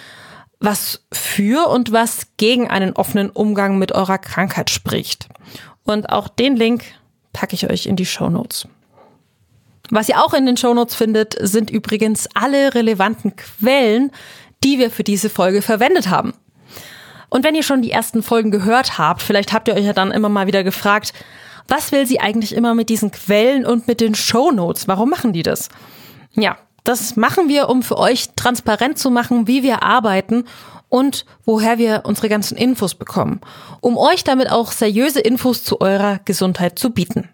was 0.60 1.04
für 1.12 1.68
und 1.68 1.92
was 1.92 2.28
gegen 2.38 2.70
einen 2.70 2.94
offenen 2.94 3.32
Umgang 3.32 3.80
mit 3.80 3.92
eurer 3.94 4.20
Krankheit 4.20 4.70
spricht. 4.70 5.30
Und 5.84 6.12
auch 6.12 6.28
den 6.28 6.56
Link 6.56 6.84
packe 7.34 7.56
ich 7.56 7.68
euch 7.68 7.88
in 7.88 7.96
die 7.96 8.06
Show 8.06 8.30
Notes. 8.30 8.68
Was 9.92 10.08
ihr 10.08 10.24
auch 10.24 10.34
in 10.34 10.46
den 10.46 10.58
Show 10.58 10.74
Notes 10.74 10.94
findet, 10.94 11.36
sind 11.40 11.72
übrigens 11.72 12.28
alle 12.36 12.76
relevanten 12.76 13.36
Quellen, 13.36 14.12
die 14.64 14.80
wir 14.80 14.92
für 14.92 15.04
diese 15.04 15.30
Folge 15.30 15.62
verwendet 15.62 16.10
haben. 16.10 16.34
Und 17.30 17.44
wenn 17.46 17.56
ihr 17.56 17.64
schon 17.64 17.82
die 17.82 17.92
ersten 17.92 18.24
Folgen 18.24 18.52
gehört 18.52 18.98
habt, 18.98 19.22
vielleicht 19.22 19.54
habt 19.54 19.68
ihr 19.68 19.76
euch 19.76 19.86
ja 19.86 19.94
dann 19.94 20.12
immer 20.12 20.30
mal 20.30 20.48
wieder 20.48 20.64
gefragt, 20.64 21.14
was 21.68 21.92
will 21.92 22.08
sie 22.08 22.20
eigentlich 22.20 22.56
immer 22.56 22.74
mit 22.74 22.90
diesen 22.90 23.12
Quellen 23.12 23.66
und 23.66 23.88
mit 23.88 24.02
den 24.02 24.16
Show 24.16 24.52
Notes? 24.52 24.88
Warum 24.88 25.10
machen 25.10 25.34
die 25.34 25.44
das? 25.44 25.70
Ja, 26.34 26.58
das 26.84 27.16
machen 27.16 27.48
wir, 27.48 27.70
um 27.70 27.84
für 27.84 27.98
euch 27.98 28.30
transparent 28.36 28.98
zu 28.98 29.12
machen, 29.12 29.48
wie 29.48 29.62
wir 29.62 29.84
arbeiten 29.84 30.46
und 30.90 31.26
woher 31.46 31.78
wir 31.78 32.02
unsere 32.06 32.30
ganzen 32.30 32.58
Infos 32.58 32.96
bekommen, 32.96 33.42
um 33.82 33.98
euch 33.98 34.24
damit 34.24 34.52
auch 34.52 34.72
seriöse 34.72 35.20
Infos 35.20 35.64
zu 35.64 35.80
eurer 35.82 36.20
Gesundheit 36.26 36.80
zu 36.80 36.90
bieten. 36.90 37.30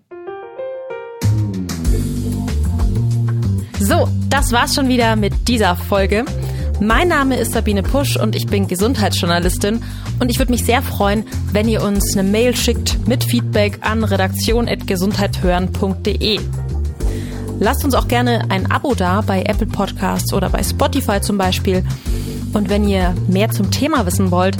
So, 3.79 4.09
das 4.29 4.51
war's 4.51 4.75
schon 4.75 4.89
wieder 4.89 5.15
mit 5.15 5.47
dieser 5.47 5.75
Folge. 5.75 6.25
Mein 6.81 7.07
Name 7.07 7.37
ist 7.37 7.53
Sabine 7.53 7.83
Pusch 7.83 8.17
und 8.17 8.35
ich 8.35 8.47
bin 8.47 8.67
Gesundheitsjournalistin 8.67 9.81
und 10.19 10.29
ich 10.29 10.39
würde 10.39 10.51
mich 10.51 10.65
sehr 10.65 10.81
freuen, 10.81 11.23
wenn 11.53 11.69
ihr 11.69 11.81
uns 11.81 12.17
eine 12.17 12.29
Mail 12.29 12.53
schickt 12.55 13.07
mit 13.07 13.23
Feedback 13.23 13.79
an 13.81 14.03
redaktion.gesundheithören.de. 14.03 16.39
Lasst 17.59 17.85
uns 17.85 17.95
auch 17.95 18.09
gerne 18.09 18.49
ein 18.49 18.69
Abo 18.69 18.93
da 18.93 19.21
bei 19.21 19.43
Apple 19.43 19.67
Podcasts 19.67 20.33
oder 20.33 20.49
bei 20.49 20.61
Spotify 20.63 21.21
zum 21.21 21.37
Beispiel. 21.37 21.81
Und 22.53 22.67
wenn 22.69 22.89
ihr 22.89 23.15
mehr 23.29 23.51
zum 23.51 23.71
Thema 23.71 24.05
wissen 24.05 24.31
wollt, 24.31 24.57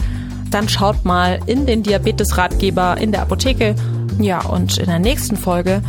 dann 0.52 0.70
schaut 0.70 1.04
mal 1.04 1.42
in 1.48 1.66
den 1.66 1.84
Diabetes-Ratgeber 1.84 2.96
in 2.98 3.12
der 3.12 3.24
Apotheke. 3.24 3.76
Ja, 4.20 4.40
und 4.46 4.78
in 4.78 4.86
der 4.86 5.00
nächsten 5.00 5.36
Folge, 5.36 5.82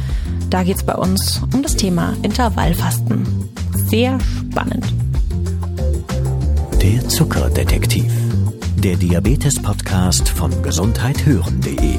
da 0.51 0.65
geht 0.65 0.79
es 0.79 0.83
bei 0.83 0.97
uns 0.97 1.41
um 1.55 1.63
das 1.63 1.77
Thema 1.77 2.15
Intervallfasten. 2.23 3.49
Sehr 3.89 4.19
spannend. 4.51 4.93
Der 6.83 7.09
Zuckerdetektiv 7.09 8.13
Der 8.77 8.97
Diabetes-Podcast 8.97 10.29
von 10.29 10.51
gesundheithören.de 10.63 11.99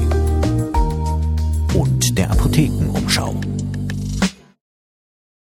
und 1.74 2.18
der 2.18 2.30
Apothekenumschau. 2.30 3.34